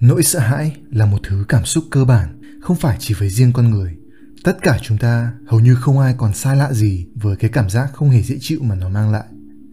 Nỗi 0.00 0.22
sợ 0.22 0.38
hãi 0.38 0.76
là 0.90 1.06
một 1.06 1.18
thứ 1.22 1.44
cảm 1.48 1.64
xúc 1.64 1.84
cơ 1.90 2.04
bản, 2.04 2.40
không 2.60 2.76
phải 2.76 2.96
chỉ 3.00 3.14
với 3.14 3.30
riêng 3.30 3.52
con 3.52 3.70
người. 3.70 3.96
Tất 4.44 4.52
cả 4.62 4.78
chúng 4.82 4.98
ta 4.98 5.32
hầu 5.46 5.60
như 5.60 5.74
không 5.74 5.98
ai 5.98 6.14
còn 6.18 6.34
xa 6.34 6.54
lạ 6.54 6.72
gì 6.72 7.06
với 7.14 7.36
cái 7.36 7.50
cảm 7.50 7.70
giác 7.70 7.90
không 7.92 8.10
hề 8.10 8.22
dễ 8.22 8.36
chịu 8.40 8.58
mà 8.62 8.74
nó 8.74 8.88
mang 8.88 9.12
lại. 9.12 9.24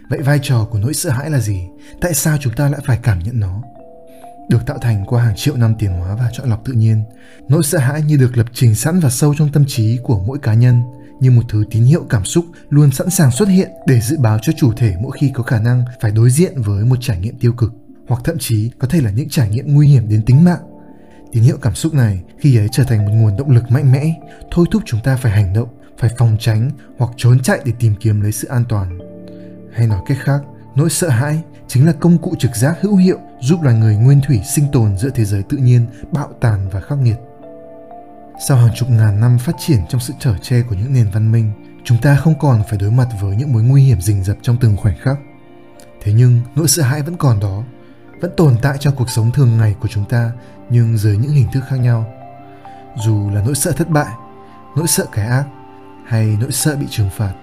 Vậy 0.10 0.21
vai 0.21 0.40
trò 0.44 0.68
của 0.71 0.79
nỗi 0.79 0.94
sợ 0.94 1.10
hãi 1.10 1.29
là 1.29 1.40
gì? 1.40 1.62
Tại 2.02 2.13
sao 2.13 2.38
chúng 2.42 2.54
ta 2.54 2.70
lại 2.70 2.82
phải 2.86 3.00
cảm 3.04 3.20
nhận 3.20 3.40
nó? 3.40 3.62
Được 4.50 4.66
tạo 4.66 4.78
thành 4.82 5.05
qua 5.05 5.24
hàng 5.24 5.36
triệu 5.36 5.55
năm 5.55 5.76
tiến 5.79 5.92
hóa 5.92 6.15
và 6.15 6.29
chọn 6.33 6.49
lọc 6.49 6.65
tự 6.65 6.73
nhiên, 6.73 7.03
nỗi 7.49 7.63
sợ 7.63 7.78
hãi 7.78 8.01
như 8.01 8.17
được 8.17 8.37
lập 8.37 8.47
trình 8.53 8.75
sẵn 8.75 8.99
và 8.99 9.09
sâu 9.09 9.35
trong 9.37 9.51
tâm 9.51 9.65
trí 9.67 9.99
của 10.03 10.23
mỗi 10.28 10.39
cá 10.39 10.53
nhân, 10.53 10.81
như 11.19 11.31
một 11.31 11.44
thứ 11.49 11.63
tín 11.71 11.83
hiệu 11.83 12.05
cảm 12.09 12.25
xúc 12.25 12.46
luôn 12.69 12.91
sẵn 12.91 13.09
sàng 13.09 13.31
xuất 13.31 13.49
hiện 13.49 13.69
để 13.87 14.01
dự 14.01 14.17
báo 14.17 14.39
cho 14.41 14.53
chủ 14.57 14.73
thể 14.78 14.94
mỗi 15.01 15.17
khi 15.19 15.31
có 15.33 15.44
khả 15.44 15.59
năng 15.59 15.85
phải 16.02 16.12
đối 16.12 16.30
diện 16.30 16.62
với 16.62 16.85
một 16.85 16.98
trải 17.02 17.20
nghiệm 17.20 17.38
tiêu 17.39 17.53
cực 17.53 17.73
hoặc 18.08 18.21
thậm 18.23 18.38
chí 18.39 18.71
có 18.80 18.88
thể 18.88 19.02
là 19.02 19.12
những 19.12 19.30
trải 19.30 19.49
nghiệm 19.49 19.73
nguy 19.73 19.88
hiểm 19.88 20.09
đến 20.09 20.21
tính 20.26 20.44
mạng. 20.44 20.62
Tín 21.31 21.44
hiệu 21.44 21.58
cảm 21.62 21.76
xúc 21.76 21.94
này 21.94 22.23
khi 22.40 22.58
ấy 22.58 22.68
trở 22.72 22.84
thành 22.84 23.05
một 23.05 23.12
nguồn 23.13 23.38
động 23.38 23.52
lực 23.52 23.72
mạnh 23.72 23.91
mẽ, 23.91 24.13
thôi 24.52 24.66
thúc 24.72 24.84
chúng 24.86 24.99
ta 25.04 25.16
phải 25.16 25.32
hành 25.32 25.54
động, 25.54 25.70
phải 25.98 26.09
phòng 26.18 26.38
tránh 26.40 26.72
hoặc 26.98 27.12
trốn 27.18 27.40
chạy 27.40 27.59
để 27.66 27.72
tìm 27.80 27.96
kiếm 27.96 28.22
lấy 28.22 28.32
sự 28.32 28.48
an 28.48 28.63
toàn. 28.70 28.99
Hay 29.73 29.88
nói 29.88 29.99
cách 30.08 30.18
khác, 30.22 30.41
nỗi 30.76 30.90
sợ 30.90 31.09
hãi 31.09 31.41
chính 31.68 31.85
là 31.85 31.94
công 31.94 32.18
cụ 32.18 32.35
trực 32.40 32.55
giác 32.55 32.77
hữu 32.82 32.96
hiệu 32.96 33.18
giúp 33.41 33.62
loài 33.62 33.76
người 33.76 33.96
nguyên 33.96 34.21
thủy 34.27 34.41
sinh 34.55 34.66
tồn 34.71 34.98
giữa 34.98 35.10
thế 35.16 35.26
giới 35.26 35.44
tự 35.44 35.58
nhiên 35.58 35.85
bạo 36.12 36.30
tàn 36.41 36.70
và 36.71 36.80
khắc 36.80 36.98
nghiệt. 36.98 37.18
Sau 38.48 38.58
hàng 38.58 38.76
chục 38.76 38.90
ngàn 38.90 39.20
năm 39.20 39.38
phát 39.40 39.55
triển 39.60 39.80
trong 39.90 40.02
sự 40.02 40.13
trở 40.20 40.38
che 40.41 40.62
của 40.62 40.76
những 40.76 40.94
nền 40.94 41.08
văn 41.13 41.32
minh, 41.32 41.52
chúng 41.84 41.98
ta 42.02 42.16
không 42.16 42.40
còn 42.40 42.62
phải 42.70 42.80
đối 42.80 42.91
mặt 42.91 43.08
với 43.21 43.35
những 43.35 43.54
mối 43.54 43.63
nguy 43.63 43.84
hiểm 43.84 44.02
rình 44.02 44.24
rập 44.24 44.38
trong 44.41 44.58
từng 44.62 44.77
khoảnh 44.77 44.98
khắc. 45.02 45.18
Thế 46.04 46.13
nhưng 46.13 46.41
nỗi 46.55 46.68
sợ 46.68 46.84
hãi 46.84 47.02
vẫn 47.02 47.18
còn 47.18 47.40
đó 47.40 47.63
vẫn 48.21 48.31
tồn 48.38 48.55
tại 48.62 48.77
trong 48.80 48.95
cuộc 48.95 49.09
sống 49.09 49.31
thường 49.31 49.57
ngày 49.57 49.76
của 49.81 49.88
chúng 49.88 50.05
ta, 50.05 50.31
nhưng 50.70 50.98
dưới 50.98 51.17
những 51.17 51.31
hình 51.31 51.48
thức 51.53 51.63
khác 51.70 51.77
nhau. 51.77 52.13
Dù 53.05 53.30
là 53.30 53.43
nỗi 53.46 53.55
sợ 53.55 53.71
thất 53.71 53.90
bại, 53.90 54.13
nỗi 54.76 54.87
sợ 54.87 55.05
cái 55.12 55.27
ác, 55.27 55.46
hay 56.05 56.37
nỗi 56.41 56.51
sợ 56.51 56.76
bị 56.76 56.85
trừng 56.90 57.09
phạt. 57.18 57.34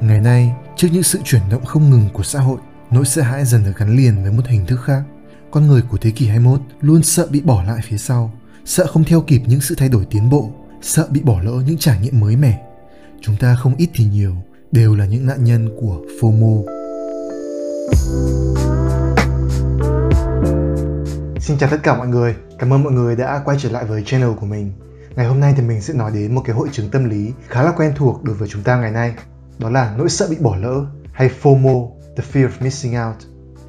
Ngày 0.00 0.20
nay, 0.20 0.52
trước 0.76 0.88
những 0.92 1.02
sự 1.02 1.18
chuyển 1.24 1.42
động 1.50 1.64
không 1.64 1.90
ngừng 1.90 2.08
của 2.12 2.22
xã 2.22 2.40
hội, 2.40 2.58
nỗi 2.90 3.04
sợ 3.04 3.22
hãi 3.22 3.44
dần 3.44 3.64
được 3.64 3.72
gắn 3.76 3.96
liền 3.96 4.22
với 4.22 4.32
một 4.32 4.46
hình 4.46 4.66
thức 4.66 4.80
khác. 4.84 5.02
Con 5.50 5.66
người 5.66 5.82
của 5.82 5.96
thế 5.96 6.10
kỷ 6.10 6.26
21 6.26 6.60
luôn 6.80 7.02
sợ 7.02 7.26
bị 7.30 7.40
bỏ 7.40 7.62
lại 7.62 7.80
phía 7.84 7.98
sau, 7.98 8.32
sợ 8.64 8.86
không 8.86 9.04
theo 9.04 9.20
kịp 9.20 9.42
những 9.46 9.60
sự 9.60 9.74
thay 9.78 9.88
đổi 9.88 10.04
tiến 10.10 10.30
bộ, 10.30 10.50
sợ 10.82 11.06
bị 11.10 11.20
bỏ 11.20 11.40
lỡ 11.42 11.52
những 11.66 11.78
trải 11.78 12.00
nghiệm 12.00 12.20
mới 12.20 12.36
mẻ. 12.36 12.60
Chúng 13.20 13.36
ta 13.36 13.54
không 13.54 13.74
ít 13.76 13.88
thì 13.94 14.04
nhiều 14.04 14.36
đều 14.72 14.94
là 14.94 15.06
những 15.06 15.26
nạn 15.26 15.44
nhân 15.44 15.68
của 15.80 16.00
FOMO. 16.20 16.64
Xin 21.42 21.58
chào 21.58 21.70
tất 21.70 21.82
cả 21.82 21.96
mọi 21.96 22.08
người, 22.08 22.36
cảm 22.58 22.72
ơn 22.72 22.82
mọi 22.82 22.92
người 22.92 23.16
đã 23.16 23.42
quay 23.44 23.58
trở 23.60 23.70
lại 23.70 23.84
với 23.84 24.02
channel 24.06 24.30
của 24.40 24.46
mình. 24.46 24.72
Ngày 25.16 25.26
hôm 25.26 25.40
nay 25.40 25.54
thì 25.56 25.62
mình 25.62 25.80
sẽ 25.80 25.94
nói 25.94 26.10
đến 26.14 26.34
một 26.34 26.42
cái 26.44 26.56
hội 26.56 26.68
chứng 26.72 26.90
tâm 26.90 27.04
lý 27.04 27.32
khá 27.48 27.62
là 27.62 27.72
quen 27.76 27.92
thuộc 27.96 28.24
đối 28.24 28.36
với 28.36 28.48
chúng 28.48 28.62
ta 28.62 28.76
ngày 28.76 28.90
nay. 28.90 29.14
Đó 29.58 29.70
là 29.70 29.94
nỗi 29.98 30.08
sợ 30.08 30.26
bị 30.30 30.36
bỏ 30.40 30.56
lỡ 30.56 30.86
hay 31.12 31.30
FOMO, 31.42 31.90
the 32.16 32.24
fear 32.32 32.48
of 32.48 32.50
missing 32.60 32.96
out. 33.06 33.16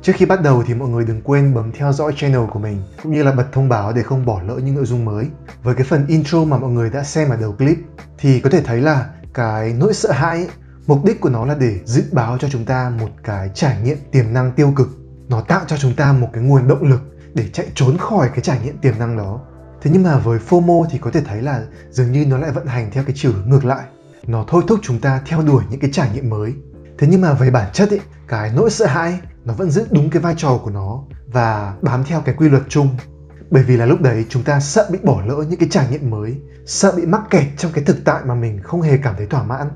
Trước 0.02 0.14
khi 0.16 0.26
bắt 0.26 0.42
đầu 0.42 0.64
thì 0.68 0.74
mọi 0.74 0.90
người 0.90 1.06
đừng 1.06 1.22
quên 1.22 1.54
bấm 1.54 1.72
theo 1.72 1.94
dõi 1.94 2.14
channel 2.18 2.46
của 2.52 2.60
mình 2.60 2.84
cũng 3.04 3.14
như 3.14 3.24
là 3.24 3.32
bật 3.32 3.46
thông 3.52 3.70
báo 3.70 3.94
để 3.94 4.04
không 4.04 4.26
bỏ 4.26 4.42
lỡ 4.48 4.56
những 4.64 4.76
nội 4.76 4.86
dung 4.86 5.06
mới. 5.06 5.26
Với 5.64 5.76
cái 5.76 5.84
phần 5.84 6.08
intro 6.08 6.44
mà 6.44 6.58
mọi 6.58 6.72
người 6.72 6.90
đã 6.90 7.04
xem 7.04 7.30
ở 7.30 7.38
đầu 7.38 7.52
clip 7.52 7.78
thì 8.18 8.40
có 8.40 8.50
thể 8.50 8.62
thấy 8.62 8.82
là 8.82 9.10
cái 9.34 9.74
nỗi 9.74 9.94
sợ 9.94 10.12
hãi 10.12 10.48
mục 10.88 11.06
đích 11.06 11.22
của 11.22 11.30
nó 11.30 11.46
là 11.46 11.56
để 11.56 11.80
dự 11.86 12.04
báo 12.12 12.38
cho 12.38 12.50
chúng 12.50 12.66
ta 12.66 12.92
một 13.00 13.10
cái 13.24 13.50
trải 13.54 13.82
nghiệm 13.84 13.98
tiềm 14.12 14.34
năng 14.34 14.52
tiêu 14.52 14.74
cực. 14.76 14.90
Nó 15.30 15.42
tạo 15.42 15.62
cho 15.68 15.78
chúng 15.78 15.96
ta 15.96 16.14
một 16.14 16.30
cái 16.34 16.44
nguồn 16.44 16.68
động 16.68 16.84
lực 16.84 17.02
để 17.34 17.50
chạy 17.54 17.68
trốn 17.76 17.98
khỏi 17.98 18.30
cái 18.30 18.42
trải 18.42 18.60
nghiệm 18.64 18.78
tiềm 18.78 19.00
năng 19.00 19.18
đó. 19.18 19.42
Thế 19.82 19.92
nhưng 19.94 20.04
mà 20.04 20.18
với 20.18 20.40
FOMO 20.50 20.86
thì 20.92 20.98
có 20.98 21.12
thể 21.12 21.22
thấy 21.22 21.42
là 21.42 21.64
dường 21.90 22.12
như 22.12 22.26
nó 22.26 22.38
lại 22.38 22.52
vận 22.52 22.66
hành 22.66 22.92
theo 22.92 23.04
cái 23.04 23.16
chiều 23.16 23.32
hướng 23.32 23.50
ngược 23.50 23.66
lại. 23.66 23.84
Nó 24.28 24.46
thôi 24.48 24.64
thúc 24.68 24.80
chúng 24.84 25.00
ta 25.00 25.22
theo 25.26 25.42
đuổi 25.42 25.64
những 25.70 25.80
cái 25.80 25.90
trải 25.94 26.10
nghiệm 26.14 26.30
mới. 26.30 26.54
Thế 26.98 27.08
nhưng 27.12 27.22
mà 27.22 27.34
về 27.34 27.52
bản 27.52 27.70
chất 27.74 27.90
ấy, 27.90 28.00
cái 28.28 28.52
nỗi 28.56 28.70
sợ 28.70 28.86
hãi, 28.86 29.20
nó 29.46 29.54
vẫn 29.54 29.72
giữ 29.72 29.88
đúng 29.92 30.10
cái 30.10 30.22
vai 30.22 30.36
trò 30.38 30.60
của 30.64 30.72
nó 30.72 31.04
và 31.28 31.76
bám 31.82 32.04
theo 32.04 32.22
cái 32.22 32.36
quy 32.36 32.50
luật 32.50 32.64
chung. 32.70 32.90
Bởi 33.50 33.64
vì 33.64 33.78
là 33.78 33.86
lúc 33.86 34.02
đấy 34.02 34.26
chúng 34.30 34.44
ta 34.44 34.60
sợ 34.60 34.90
bị 34.92 35.00
bỏ 35.04 35.22
lỡ 35.26 35.46
những 35.50 35.60
cái 35.60 35.70
trải 35.72 35.88
nghiệm 35.92 36.10
mới, 36.10 36.42
sợ 36.66 36.94
bị 36.98 37.06
mắc 37.06 37.22
kẹt 37.30 37.44
trong 37.58 37.72
cái 37.72 37.84
thực 37.84 37.98
tại 38.06 38.22
mà 38.26 38.36
mình 38.36 38.60
không 38.64 38.82
hề 38.82 38.98
cảm 38.98 39.16
thấy 39.18 39.28
thỏa 39.28 39.44
mãn. 39.44 39.68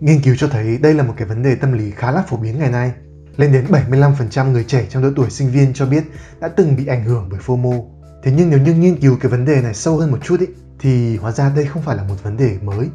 Nghiên 0.00 0.22
cứu 0.22 0.34
cho 0.38 0.48
thấy 0.48 0.78
đây 0.78 0.94
là 0.94 1.02
một 1.02 1.14
cái 1.16 1.28
vấn 1.28 1.42
đề 1.42 1.54
tâm 1.54 1.72
lý 1.72 1.90
khá 1.90 2.10
là 2.10 2.22
phổ 2.28 2.36
biến 2.36 2.58
ngày 2.58 2.70
nay 2.70 2.92
lên 3.36 3.52
đến 3.52 3.64
75% 3.66 4.50
người 4.50 4.64
trẻ 4.64 4.86
trong 4.90 5.02
độ 5.02 5.10
tuổi 5.16 5.30
sinh 5.30 5.50
viên 5.50 5.72
cho 5.72 5.86
biết 5.86 6.04
đã 6.40 6.48
từng 6.48 6.76
bị 6.76 6.86
ảnh 6.86 7.04
hưởng 7.04 7.28
bởi 7.30 7.40
FOMO. 7.40 7.84
Thế 8.22 8.32
nhưng 8.36 8.50
nếu 8.50 8.60
như 8.60 8.74
nghiên 8.74 9.00
cứu 9.00 9.16
cái 9.20 9.30
vấn 9.30 9.44
đề 9.44 9.62
này 9.62 9.74
sâu 9.74 9.96
hơn 9.96 10.10
một 10.10 10.18
chút 10.24 10.40
ý, 10.40 10.46
thì 10.78 11.16
hóa 11.16 11.32
ra 11.32 11.52
đây 11.56 11.66
không 11.66 11.82
phải 11.82 11.96
là 11.96 12.02
một 12.02 12.14
vấn 12.22 12.36
đề 12.36 12.58
mới. 12.62 12.88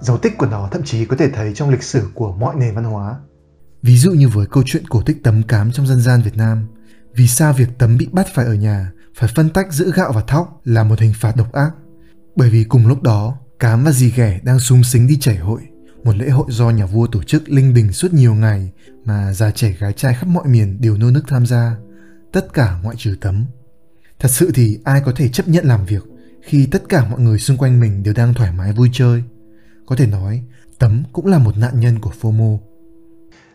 Dấu 0.00 0.18
tích 0.18 0.38
của 0.38 0.46
nó 0.46 0.68
thậm 0.72 0.82
chí 0.82 1.04
có 1.04 1.16
thể 1.16 1.30
thấy 1.30 1.54
trong 1.54 1.70
lịch 1.70 1.82
sử 1.82 2.02
của 2.14 2.32
mọi 2.32 2.54
nền 2.56 2.74
văn 2.74 2.84
hóa. 2.84 3.18
Ví 3.82 3.96
dụ 3.96 4.12
như 4.12 4.28
với 4.28 4.46
câu 4.46 4.62
chuyện 4.66 4.86
cổ 4.88 5.02
tích 5.02 5.16
tấm 5.24 5.42
cám 5.42 5.72
trong 5.72 5.86
dân 5.86 6.00
gian 6.00 6.22
Việt 6.22 6.36
Nam, 6.36 6.68
vì 7.14 7.28
sao 7.28 7.52
việc 7.52 7.68
tấm 7.78 7.96
bị 7.96 8.08
bắt 8.12 8.26
phải 8.34 8.44
ở 8.44 8.54
nhà, 8.54 8.92
phải 9.16 9.28
phân 9.34 9.50
tách 9.50 9.72
giữa 9.72 9.90
gạo 9.94 10.12
và 10.12 10.20
thóc 10.26 10.60
là 10.64 10.84
một 10.84 11.00
hình 11.00 11.12
phạt 11.20 11.36
độc 11.36 11.52
ác? 11.52 11.70
Bởi 12.36 12.50
vì 12.50 12.64
cùng 12.64 12.86
lúc 12.86 13.02
đó, 13.02 13.38
cám 13.58 13.84
và 13.84 13.92
dì 13.92 14.10
ghẻ 14.10 14.40
đang 14.42 14.58
sung 14.58 14.84
sính 14.84 15.06
đi 15.06 15.16
chảy 15.20 15.36
hội, 15.36 15.60
một 16.04 16.16
lễ 16.16 16.28
hội 16.28 16.46
do 16.48 16.70
nhà 16.70 16.86
vua 16.86 17.06
tổ 17.06 17.22
chức 17.22 17.48
linh 17.48 17.74
đình 17.74 17.92
suốt 17.92 18.12
nhiều 18.12 18.34
ngày 18.34 18.72
mà 19.04 19.32
già 19.32 19.50
trẻ 19.50 19.74
gái 19.80 19.92
trai 19.92 20.14
khắp 20.14 20.26
mọi 20.26 20.46
miền 20.46 20.80
đều 20.80 20.96
nô 20.96 21.10
nức 21.10 21.24
tham 21.28 21.46
gia, 21.46 21.76
tất 22.32 22.54
cả 22.54 22.78
ngoại 22.82 22.96
trừ 22.98 23.16
tấm. 23.20 23.44
Thật 24.18 24.28
sự 24.28 24.50
thì 24.54 24.78
ai 24.84 25.02
có 25.04 25.12
thể 25.16 25.28
chấp 25.28 25.48
nhận 25.48 25.64
làm 25.64 25.84
việc 25.84 26.02
khi 26.42 26.68
tất 26.70 26.88
cả 26.88 27.08
mọi 27.10 27.20
người 27.20 27.38
xung 27.38 27.56
quanh 27.56 27.80
mình 27.80 28.02
đều 28.02 28.14
đang 28.14 28.34
thoải 28.34 28.52
mái 28.52 28.72
vui 28.72 28.90
chơi. 28.92 29.22
Có 29.86 29.96
thể 29.96 30.06
nói, 30.06 30.42
tấm 30.78 31.02
cũng 31.12 31.26
là 31.26 31.38
một 31.38 31.56
nạn 31.56 31.80
nhân 31.80 31.98
của 31.98 32.12
FOMO. 32.20 32.58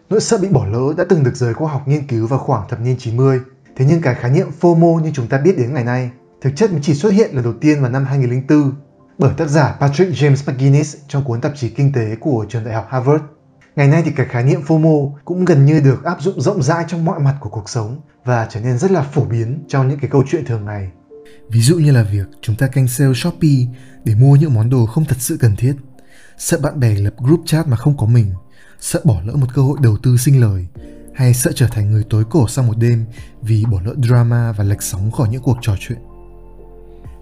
Nỗi 0.10 0.22
sợ 0.22 0.38
bị 0.38 0.48
bỏ 0.48 0.66
lỡ 0.66 0.94
đã 0.98 1.06
từng 1.10 1.24
được 1.24 1.36
giới 1.36 1.54
khoa 1.54 1.72
học 1.72 1.88
nghiên 1.88 2.08
cứu 2.08 2.28
vào 2.28 2.40
khoảng 2.40 2.70
thập 2.70 2.82
niên 2.82 2.96
90. 3.00 3.40
Thế 3.76 3.86
nhưng 3.90 4.02
cái 4.02 4.16
khái 4.16 4.32
niệm 4.32 4.48
FOMO 4.62 5.00
như 5.00 5.12
chúng 5.14 5.28
ta 5.28 5.38
biết 5.38 5.58
đến 5.58 5.74
ngày 5.74 5.84
nay 5.84 6.12
thực 6.42 6.56
chất 6.56 6.72
mới 6.72 6.80
chỉ 6.84 6.94
xuất 6.94 7.14
hiện 7.14 7.36
lần 7.36 7.44
đầu 7.44 7.54
tiên 7.62 7.82
vào 7.82 7.92
năm 7.92 8.06
2004 8.06 8.74
bởi 9.20 9.34
tác 9.38 9.48
giả 9.48 9.76
Patrick 9.80 10.14
James 10.14 10.54
McGuinness 10.54 10.98
trong 11.08 11.24
cuốn 11.24 11.42
tạp 11.42 11.52
chí 11.56 11.70
kinh 11.70 11.94
tế 11.94 12.16
của 12.20 12.46
trường 12.50 12.64
đại 12.64 12.74
học 12.74 12.88
Harvard. 12.90 13.24
Ngày 13.76 13.88
nay 13.88 14.02
thì 14.06 14.12
cái 14.16 14.26
khái 14.26 14.44
niệm 14.44 14.62
FOMO 14.68 15.12
cũng 15.26 15.46
gần 15.46 15.66
như 15.66 15.80
được 15.80 16.04
áp 16.04 16.22
dụng 16.22 16.42
rộng 16.42 16.64
rãi 16.64 16.86
trong 16.88 17.06
mọi 17.06 17.20
mặt 17.20 17.36
của 17.40 17.50
cuộc 17.50 17.70
sống 17.70 18.02
và 18.26 18.48
trở 18.50 18.60
nên 18.62 18.78
rất 18.78 18.92
là 18.92 19.02
phổ 19.02 19.24
biến 19.24 19.64
trong 19.68 19.88
những 19.88 20.00
cái 20.00 20.10
câu 20.10 20.24
chuyện 20.28 20.46
thường 20.46 20.66
ngày. 20.66 20.92
Ví 21.50 21.62
dụ 21.62 21.76
như 21.76 21.92
là 21.92 22.04
việc 22.04 22.28
chúng 22.42 22.56
ta 22.56 22.68
canh 22.68 22.88
sale 22.88 23.14
Shopee 23.14 23.66
để 24.04 24.16
mua 24.16 24.36
những 24.36 24.54
món 24.54 24.70
đồ 24.70 24.86
không 24.86 25.06
thật 25.06 25.18
sự 25.20 25.38
cần 25.38 25.56
thiết, 25.56 25.74
sợ 26.38 26.60
bạn 26.60 26.80
bè 26.80 26.96
lập 26.96 27.14
group 27.18 27.42
chat 27.46 27.68
mà 27.68 27.78
không 27.78 27.98
có 27.98 28.06
mình, 28.06 28.34
sợ 28.80 29.02
bỏ 29.04 29.22
lỡ 29.24 29.34
một 29.34 29.48
cơ 29.54 29.62
hội 29.62 29.78
đầu 29.82 29.98
tư 30.04 30.18
sinh 30.18 30.42
lời, 30.42 30.68
hay 31.14 31.34
sợ 31.34 31.52
trở 31.56 31.68
thành 31.68 31.92
người 31.92 32.04
tối 32.10 32.24
cổ 32.30 32.48
sau 32.48 32.66
một 32.66 32.78
đêm 32.78 33.06
vì 33.42 33.66
bỏ 33.72 33.82
lỡ 33.86 33.94
drama 34.04 34.52
và 34.52 34.64
lệch 34.64 34.82
sóng 34.82 35.12
khỏi 35.12 35.30
những 35.30 35.42
cuộc 35.42 35.58
trò 35.62 35.76
chuyện. 35.80 36.00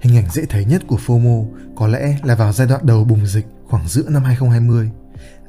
Hình 0.01 0.17
ảnh 0.17 0.31
dễ 0.31 0.45
thấy 0.45 0.65
nhất 0.65 0.81
của 0.87 0.97
FOMO 1.05 1.45
có 1.75 1.87
lẽ 1.87 2.17
là 2.23 2.35
vào 2.35 2.53
giai 2.53 2.67
đoạn 2.67 2.85
đầu 2.85 3.03
bùng 3.03 3.25
dịch 3.25 3.45
khoảng 3.67 3.87
giữa 3.87 4.09
năm 4.09 4.23
2020 4.23 4.91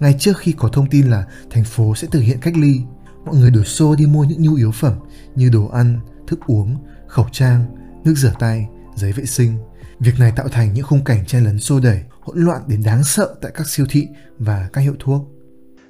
ngay 0.01 0.15
trước 0.19 0.39
khi 0.39 0.53
có 0.53 0.69
thông 0.69 0.91
tin 0.91 1.11
là 1.11 1.25
thành 1.51 1.65
phố 1.65 1.95
sẽ 1.95 2.09
thực 2.11 2.21
hiện 2.21 2.39
cách 2.41 2.57
ly, 2.57 2.81
mọi 3.25 3.37
người 3.37 3.51
đổ 3.51 3.65
xô 3.65 3.95
đi 3.95 4.07
mua 4.07 4.25
những 4.25 4.43
nhu 4.43 4.55
yếu 4.55 4.73
phẩm 4.73 4.95
như 5.35 5.49
đồ 5.49 5.69
ăn, 5.69 6.01
thức 6.27 6.41
uống, 6.47 6.77
khẩu 7.09 7.27
trang, 7.33 7.65
nước 8.05 8.15
rửa 8.17 8.33
tay, 8.39 8.69
giấy 8.95 9.13
vệ 9.13 9.25
sinh. 9.25 9.59
Việc 10.01 10.13
này 10.19 10.33
tạo 10.37 10.49
thành 10.49 10.73
những 10.73 10.85
khung 10.85 11.05
cảnh 11.05 11.27
chen 11.27 11.45
lấn 11.45 11.61
xô 11.61 11.81
đẩy, 11.81 12.03
hỗn 12.21 12.39
loạn 12.39 12.63
đến 12.67 12.83
đáng 12.83 13.05
sợ 13.05 13.35
tại 13.43 13.53
các 13.55 13.67
siêu 13.67 13.87
thị 13.91 14.09
và 14.39 14.69
các 14.73 14.81
hiệu 14.81 14.95
thuốc. 14.99 15.29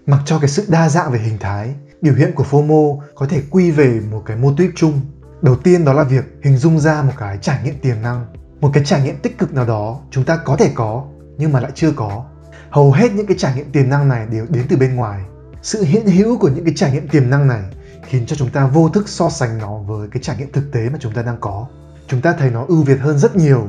Mặc 0.06 0.22
cho 0.26 0.38
cái 0.38 0.48
sự 0.48 0.64
đa 0.69 0.88
dạng 0.88 1.12
về 1.12 1.19
hình 1.19 1.38
thái, 1.38 1.75
biểu 2.02 2.14
hiện 2.14 2.32
của 2.34 2.44
FOMO 2.50 2.98
có 3.14 3.26
thể 3.26 3.42
quy 3.50 3.70
về 3.70 4.00
một 4.10 4.22
cái 4.26 4.36
mô 4.36 4.54
típ 4.56 4.70
chung. 4.76 5.00
Đầu 5.42 5.56
tiên 5.56 5.84
đó 5.84 5.92
là 5.92 6.04
việc 6.04 6.25
hình 6.42 6.56
dung 6.56 6.80
ra 6.80 7.02
một 7.02 7.12
cái 7.19 7.38
trải 7.43 7.64
nghiệm 7.64 7.78
tiềm 7.78 8.02
năng, 8.02 8.26
một 8.60 8.70
cái 8.72 8.84
trải 8.84 9.02
nghiệm 9.02 9.16
tích 9.16 9.38
cực 9.38 9.55
nào 9.55 9.66
đó 9.66 10.00
chúng 10.10 10.25
ta 10.25 10.37
có 10.37 10.56
thể 10.56 10.70
có, 10.75 11.05
nhưng 11.38 11.52
mà 11.52 11.60
lại 11.60 11.72
chưa 11.75 11.93
có. 11.93 12.25
Hầu 12.70 12.93
hết 12.93 13.12
những 13.12 13.26
cái 13.26 13.37
trải 13.40 13.55
nghiệm 13.56 13.72
tiềm 13.72 13.90
năng 13.90 14.08
này 14.08 14.26
đều 14.26 14.46
đến 14.49 14.66
từ 14.69 14.76
bên 14.76 14.96
ngoài. 14.96 15.22
Sự 15.62 15.82
hiện 15.82 16.06
hữu 16.06 16.38
của 16.38 16.49
những 16.49 16.64
cái 16.64 16.75
trải 16.76 16.93
nghiệm 16.93 17.08
tiềm 17.08 17.31
năng 17.31 17.49
này 17.49 17.62
khiến 18.06 18.26
cho 18.26 18.37
chúng 18.37 18.50
ta 18.50 18.66
vô 18.66 18.88
thức 18.88 19.08
so 19.08 19.31
sánh 19.31 19.58
nó 19.58 19.78
với 19.78 20.08
cái 20.08 20.22
trải 20.22 20.37
nghiệm 20.37 20.52
thực 20.52 20.72
tế 20.72 20.88
mà 20.88 20.99
chúng 21.00 21.12
ta 21.12 21.22
đang 21.22 21.37
có. 21.40 21.66
Chúng 22.06 22.20
ta 22.20 22.32
thấy 22.32 22.50
nó 22.50 22.64
ưu 22.69 22.82
việt 22.82 23.00
hơn 23.00 23.19
rất 23.19 23.37
nhiều 23.37 23.69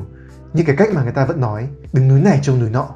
như 0.54 0.64
cái 0.68 0.76
cách 0.76 0.90
mà 0.94 1.04
người 1.04 1.12
ta 1.12 1.26
vẫn 1.26 1.42
nói, 1.42 1.68
đứng 1.94 2.08
núi 2.08 2.22
này 2.22 2.40
trông 2.42 2.60
núi 2.60 2.70
nọ. 2.70 2.88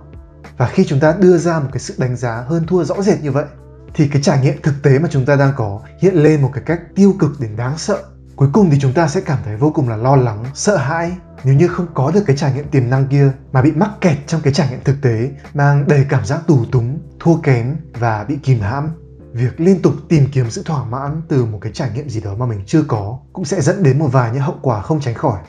Và 0.57 0.67
khi 0.67 0.85
chúng 0.85 0.99
ta 0.99 1.15
đưa 1.19 1.37
ra 1.37 1.59
một 1.59 1.69
cái 1.71 1.79
sự 1.79 1.93
đánh 1.97 2.15
giá 2.15 2.43
hơn 2.47 2.67
thua 2.67 2.83
rõ 2.83 3.01
rệt 3.01 3.21
như 3.21 3.31
vậy, 3.31 3.45
thì 3.93 4.07
cái 4.07 4.21
trải 4.21 4.41
nghiệm 4.41 4.61
thực 4.61 4.73
tế 4.83 4.99
mà 4.99 5.07
chúng 5.11 5.25
ta 5.25 5.35
đang 5.35 5.53
có 5.55 5.81
hiện 5.99 6.15
lên 6.15 6.41
một 6.41 6.49
cái 6.53 6.63
cách 6.65 6.81
tiêu 6.95 7.15
cực 7.19 7.39
đến 7.39 7.55
đáng 7.55 7.77
sợ 7.77 8.03
cuối 8.35 8.49
cùng 8.53 8.69
thì 8.69 8.77
chúng 8.79 8.93
ta 8.93 9.07
sẽ 9.07 9.21
cảm 9.21 9.39
thấy 9.45 9.57
vô 9.57 9.71
cùng 9.75 9.89
là 9.89 9.95
lo 9.95 10.15
lắng 10.15 10.45
sợ 10.53 10.77
hãi 10.77 11.11
nếu 11.43 11.55
như 11.55 11.67
không 11.67 11.87
có 11.93 12.11
được 12.11 12.23
cái 12.27 12.37
trải 12.37 12.53
nghiệm 12.53 12.67
tiềm 12.67 12.89
năng 12.89 13.07
kia 13.07 13.31
mà 13.51 13.61
bị 13.61 13.71
mắc 13.71 13.91
kẹt 14.01 14.17
trong 14.27 14.41
cái 14.41 14.53
trải 14.53 14.69
nghiệm 14.69 14.83
thực 14.83 15.01
tế 15.01 15.31
mang 15.53 15.87
đầy 15.87 16.05
cảm 16.09 16.25
giác 16.25 16.47
tù 16.47 16.65
túng 16.65 16.99
thua 17.19 17.35
kém 17.35 17.75
và 17.99 18.23
bị 18.23 18.37
kìm 18.43 18.59
hãm 18.59 18.89
việc 19.33 19.59
liên 19.59 19.81
tục 19.81 19.93
tìm 20.09 20.25
kiếm 20.31 20.49
sự 20.49 20.63
thỏa 20.63 20.85
mãn 20.85 21.21
từ 21.27 21.45
một 21.45 21.59
cái 21.61 21.71
trải 21.71 21.91
nghiệm 21.95 22.09
gì 22.09 22.21
đó 22.21 22.35
mà 22.35 22.45
mình 22.45 22.59
chưa 22.65 22.81
có 22.81 23.19
cũng 23.33 23.45
sẽ 23.45 23.61
dẫn 23.61 23.83
đến 23.83 23.99
một 23.99 24.07
vài 24.11 24.31
những 24.33 24.41
hậu 24.41 24.55
quả 24.61 24.81
không 24.81 25.01
tránh 25.01 25.15
khỏi. 25.15 25.39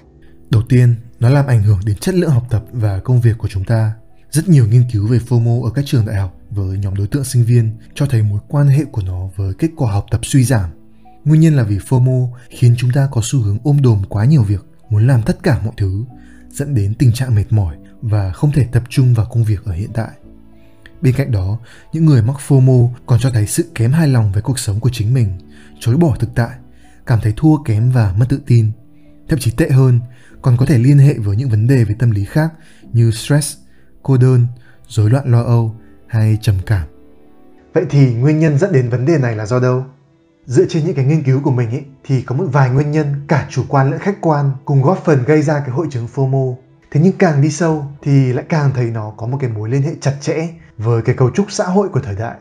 Đầu 0.51 0.63
tiên, 0.69 0.95
nó 1.21 1.31
làm 1.31 1.47
ảnh 1.47 1.63
hưởng 1.63 1.81
đến 1.85 1.97
chất 1.97 2.15
lượng 2.15 2.31
học 2.31 2.45
tập 2.51 2.65
và 2.73 2.99
công 2.99 3.21
việc 3.21 3.39
của 3.39 3.49
chúng 3.49 3.65
ta. 3.65 3.93
Rất 4.31 4.49
nhiều 4.49 4.67
nghiên 4.67 4.83
cứu 4.93 5.07
về 5.07 5.19
FOMO 5.29 5.65
ở 5.65 5.71
các 5.75 5.85
trường 5.87 6.07
đại 6.07 6.17
học 6.17 6.35
với 6.51 6.79
nhóm 6.79 6.95
đối 6.95 7.07
tượng 7.07 7.25
sinh 7.25 7.45
viên 7.45 7.79
cho 7.95 8.07
thấy 8.07 8.23
mối 8.23 8.41
quan 8.49 8.67
hệ 8.67 8.85
của 8.85 9.03
nó 9.07 9.29
với 9.37 9.55
kết 9.59 9.69
quả 9.77 9.93
học 9.93 10.07
tập 10.11 10.21
suy 10.23 10.45
giảm. 10.45 10.71
Nguyên 11.25 11.41
nhân 11.41 11.57
là 11.57 11.63
vì 11.63 11.79
FOMO 11.79 12.29
khiến 12.51 12.75
chúng 12.79 12.91
ta 12.95 13.09
có 13.11 13.21
xu 13.25 13.41
hướng 13.41 13.59
ôm 13.63 13.83
đồm 13.83 14.03
quá 14.09 14.25
nhiều 14.25 14.43
việc, 14.43 14.65
muốn 14.91 15.07
làm 15.07 15.23
tất 15.23 15.43
cả 15.43 15.61
mọi 15.65 15.75
thứ, 15.77 16.05
dẫn 16.51 16.75
đến 16.75 16.95
tình 16.95 17.13
trạng 17.13 17.35
mệt 17.35 17.45
mỏi 17.51 17.77
và 18.03 18.33
không 18.33 18.53
thể 18.53 18.65
tập 18.73 18.83
trung 18.89 19.15
vào 19.15 19.27
công 19.31 19.45
việc 19.45 19.65
ở 19.65 19.73
hiện 19.73 19.91
tại. 19.95 20.11
Bên 21.01 21.15
cạnh 21.15 21.31
đó, 21.31 21.59
những 21.93 22.07
người 22.07 22.23
mắc 22.23 22.37
FOMO 22.49 22.89
còn 23.07 23.21
cho 23.21 23.31
thấy 23.31 23.47
sự 23.47 23.65
kém 23.75 23.93
hài 23.93 24.09
lòng 24.09 24.33
với 24.33 24.43
cuộc 24.43 24.59
sống 24.59 24.81
của 24.81 24.91
chính 24.93 25.15
mình, 25.15 25.39
chối 25.81 25.97
bỏ 25.97 26.17
thực 26.21 26.35
tại, 26.35 26.51
cảm 27.07 27.21
thấy 27.23 27.33
thua 27.37 27.63
kém 27.63 27.91
và 27.91 28.15
mất 28.19 28.27
tự 28.29 28.41
tin. 28.47 28.71
Thậm 29.29 29.39
chí 29.39 29.51
tệ 29.51 29.71
hơn, 29.71 30.01
còn 30.43 30.57
có 30.57 30.67
thể 30.67 30.79
liên 30.79 30.99
hệ 30.99 31.15
với 31.15 31.37
những 31.37 31.49
vấn 31.49 31.67
đề 31.67 31.85
về 31.85 31.95
tâm 31.99 32.11
lý 32.11 32.25
khác 32.25 32.53
như 32.93 33.11
stress, 33.11 33.57
cô 34.03 34.17
đơn, 34.17 34.47
rối 34.89 35.11
loạn 35.11 35.33
lo 35.33 35.43
âu 35.43 35.75
hay 36.07 36.39
trầm 36.41 36.55
cảm. 36.67 36.89
Vậy 37.75 37.85
thì 37.91 38.15
nguyên 38.15 38.39
nhân 38.39 38.59
dẫn 38.59 38.73
đến 38.73 38.89
vấn 38.89 39.07
đề 39.07 39.19
này 39.19 39.37
là 39.37 39.47
do 39.47 39.61
đâu? 39.61 39.85
Dựa 40.47 40.65
trên 40.69 40.87
những 40.87 40.95
cái 40.95 41.05
nghiên 41.05 41.23
cứu 41.23 41.41
của 41.43 41.51
mình 41.51 41.71
ý, 41.71 41.79
thì 42.05 42.23
có 42.23 42.35
một 42.35 42.45
vài 42.53 42.71
nguyên 42.71 42.91
nhân 42.91 43.07
cả 43.29 43.47
chủ 43.51 43.65
quan 43.69 43.91
lẫn 43.91 44.01
khách 44.01 44.21
quan 44.21 44.51
cùng 44.65 44.83
góp 44.83 45.03
phần 45.05 45.25
gây 45.25 45.43
ra 45.43 45.61
cái 45.61 45.71
hội 45.71 45.87
chứng 45.91 46.07
FOMO. 46.15 46.55
Thế 46.91 47.01
nhưng 47.05 47.13
càng 47.13 47.43
đi 47.43 47.51
sâu 47.51 47.87
thì 48.03 48.33
lại 48.33 48.45
càng 48.49 48.71
thấy 48.75 48.91
nó 48.91 49.13
có 49.17 49.27
một 49.27 49.37
cái 49.41 49.51
mối 49.51 49.71
liên 49.71 49.83
hệ 49.83 49.91
chặt 50.01 50.17
chẽ 50.21 50.49
với 50.79 51.03
cái 51.03 51.15
cấu 51.15 51.31
trúc 51.31 51.47
xã 51.51 51.65
hội 51.65 51.89
của 51.89 52.01
thời 52.01 52.15
đại. 52.15 52.37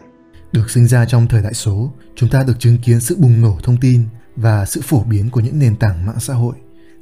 Được 0.52 0.70
sinh 0.70 0.88
ra 0.88 1.06
trong 1.06 1.28
thời 1.28 1.42
đại 1.42 1.54
số, 1.54 1.92
chúng 2.16 2.30
ta 2.30 2.44
được 2.44 2.60
chứng 2.60 2.78
kiến 2.78 3.00
sự 3.00 3.18
bùng 3.20 3.42
nổ 3.42 3.58
thông 3.64 3.78
tin 3.78 4.04
và 4.36 4.66
sự 4.66 4.82
phổ 4.84 5.04
biến 5.04 5.30
của 5.30 5.40
những 5.40 5.60
nền 5.60 5.76
tảng 5.76 6.06
mạng 6.06 6.20
xã 6.20 6.34
hội. 6.34 6.56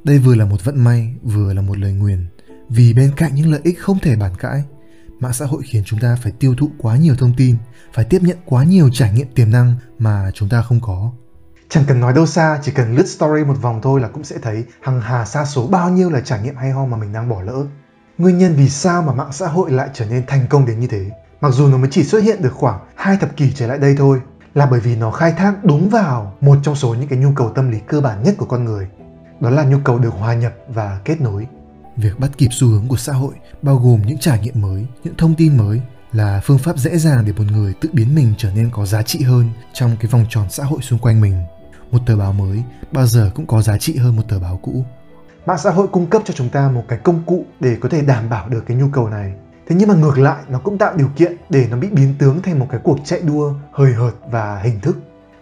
Đây 0.04 0.18
vừa 0.18 0.34
là 0.34 0.44
một 0.44 0.64
vận 0.64 0.84
may, 0.84 1.14
vừa 1.22 1.54
là 1.54 1.62
một 1.62 1.78
lời 1.78 1.92
nguyền. 1.92 2.26
Vì 2.68 2.94
bên 2.94 3.10
cạnh 3.16 3.34
những 3.34 3.50
lợi 3.50 3.60
ích 3.64 3.80
không 3.80 3.98
thể 3.98 4.16
bàn 4.16 4.32
cãi, 4.38 4.62
mạng 5.22 5.32
xã 5.32 5.46
hội 5.46 5.62
khiến 5.64 5.82
chúng 5.86 6.00
ta 6.00 6.16
phải 6.22 6.32
tiêu 6.38 6.54
thụ 6.58 6.70
quá 6.78 6.96
nhiều 6.96 7.14
thông 7.18 7.32
tin, 7.36 7.56
phải 7.92 8.04
tiếp 8.04 8.22
nhận 8.22 8.36
quá 8.44 8.64
nhiều 8.64 8.90
trải 8.92 9.12
nghiệm 9.12 9.26
tiềm 9.34 9.50
năng 9.50 9.74
mà 9.98 10.30
chúng 10.34 10.48
ta 10.48 10.62
không 10.62 10.80
có. 10.80 11.12
Chẳng 11.68 11.84
cần 11.86 12.00
nói 12.00 12.12
đâu 12.12 12.26
xa, 12.26 12.58
chỉ 12.62 12.72
cần 12.72 12.94
lướt 12.94 13.08
story 13.08 13.44
một 13.44 13.54
vòng 13.62 13.80
thôi 13.82 14.00
là 14.00 14.08
cũng 14.08 14.24
sẽ 14.24 14.36
thấy 14.42 14.64
hằng 14.80 15.00
hà 15.00 15.24
xa 15.24 15.44
số 15.44 15.66
bao 15.66 15.90
nhiêu 15.90 16.10
là 16.10 16.20
trải 16.20 16.42
nghiệm 16.42 16.56
hay 16.56 16.70
ho 16.70 16.86
mà 16.86 16.96
mình 16.96 17.12
đang 17.12 17.28
bỏ 17.28 17.42
lỡ. 17.42 17.64
Nguyên 18.18 18.38
nhân 18.38 18.54
vì 18.54 18.68
sao 18.68 19.02
mà 19.02 19.12
mạng 19.12 19.32
xã 19.32 19.46
hội 19.46 19.70
lại 19.70 19.88
trở 19.94 20.06
nên 20.06 20.26
thành 20.26 20.46
công 20.50 20.66
đến 20.66 20.80
như 20.80 20.86
thế? 20.86 21.10
Mặc 21.40 21.50
dù 21.50 21.68
nó 21.68 21.76
mới 21.76 21.88
chỉ 21.90 22.04
xuất 22.04 22.22
hiện 22.22 22.42
được 22.42 22.52
khoảng 22.52 22.80
hai 22.96 23.16
thập 23.16 23.36
kỷ 23.36 23.52
trở 23.52 23.66
lại 23.66 23.78
đây 23.78 23.94
thôi, 23.98 24.20
là 24.54 24.66
bởi 24.66 24.80
vì 24.80 24.96
nó 24.96 25.10
khai 25.10 25.32
thác 25.32 25.64
đúng 25.64 25.88
vào 25.88 26.36
một 26.40 26.56
trong 26.62 26.74
số 26.74 26.94
những 26.94 27.08
cái 27.08 27.18
nhu 27.18 27.32
cầu 27.36 27.50
tâm 27.54 27.70
lý 27.70 27.78
cơ 27.86 28.00
bản 28.00 28.22
nhất 28.22 28.34
của 28.38 28.46
con 28.46 28.64
người. 28.64 28.88
Đó 29.40 29.50
là 29.50 29.64
nhu 29.64 29.78
cầu 29.84 29.98
được 29.98 30.14
hòa 30.14 30.34
nhập 30.34 30.52
và 30.68 31.00
kết 31.04 31.20
nối. 31.20 31.46
Việc 31.96 32.18
bắt 32.18 32.30
kịp 32.38 32.48
xu 32.50 32.68
hướng 32.68 32.88
của 32.88 32.96
xã 32.96 33.12
hội 33.12 33.34
bao 33.62 33.76
gồm 33.76 34.02
những 34.06 34.18
trải 34.18 34.40
nghiệm 34.40 34.60
mới, 34.60 34.86
những 35.04 35.14
thông 35.18 35.34
tin 35.34 35.56
mới 35.56 35.80
là 36.12 36.40
phương 36.44 36.58
pháp 36.58 36.78
dễ 36.78 36.98
dàng 36.98 37.24
để 37.26 37.32
một 37.32 37.44
người 37.52 37.74
tự 37.80 37.88
biến 37.92 38.14
mình 38.14 38.34
trở 38.38 38.50
nên 38.54 38.70
có 38.70 38.86
giá 38.86 39.02
trị 39.02 39.22
hơn 39.22 39.50
trong 39.72 39.96
cái 40.00 40.10
vòng 40.10 40.26
tròn 40.28 40.46
xã 40.50 40.64
hội 40.64 40.82
xung 40.82 40.98
quanh 40.98 41.20
mình. 41.20 41.42
Một 41.90 41.98
tờ 42.06 42.16
báo 42.16 42.32
mới 42.32 42.62
bao 42.92 43.06
giờ 43.06 43.30
cũng 43.34 43.46
có 43.46 43.62
giá 43.62 43.78
trị 43.78 43.96
hơn 43.96 44.16
một 44.16 44.22
tờ 44.28 44.38
báo 44.38 44.58
cũ. 44.62 44.84
Mạng 45.46 45.58
xã 45.58 45.70
hội 45.70 45.86
cung 45.88 46.06
cấp 46.06 46.22
cho 46.24 46.34
chúng 46.34 46.48
ta 46.48 46.70
một 46.70 46.84
cái 46.88 46.98
công 46.98 47.22
cụ 47.26 47.44
để 47.60 47.76
có 47.80 47.88
thể 47.88 48.02
đảm 48.02 48.28
bảo 48.28 48.48
được 48.48 48.64
cái 48.66 48.76
nhu 48.76 48.88
cầu 48.92 49.08
này. 49.08 49.32
Thế 49.68 49.76
nhưng 49.76 49.88
mà 49.88 49.94
ngược 49.94 50.18
lại 50.18 50.42
nó 50.48 50.58
cũng 50.58 50.78
tạo 50.78 50.96
điều 50.96 51.08
kiện 51.16 51.36
để 51.50 51.66
nó 51.70 51.76
bị 51.76 51.88
biến 51.88 52.14
tướng 52.18 52.42
thành 52.42 52.58
một 52.58 52.66
cái 52.70 52.80
cuộc 52.84 52.98
chạy 53.04 53.20
đua 53.20 53.54
hời 53.72 53.92
hợt 53.92 54.14
và 54.30 54.60
hình 54.62 54.80
thức. 54.80 54.96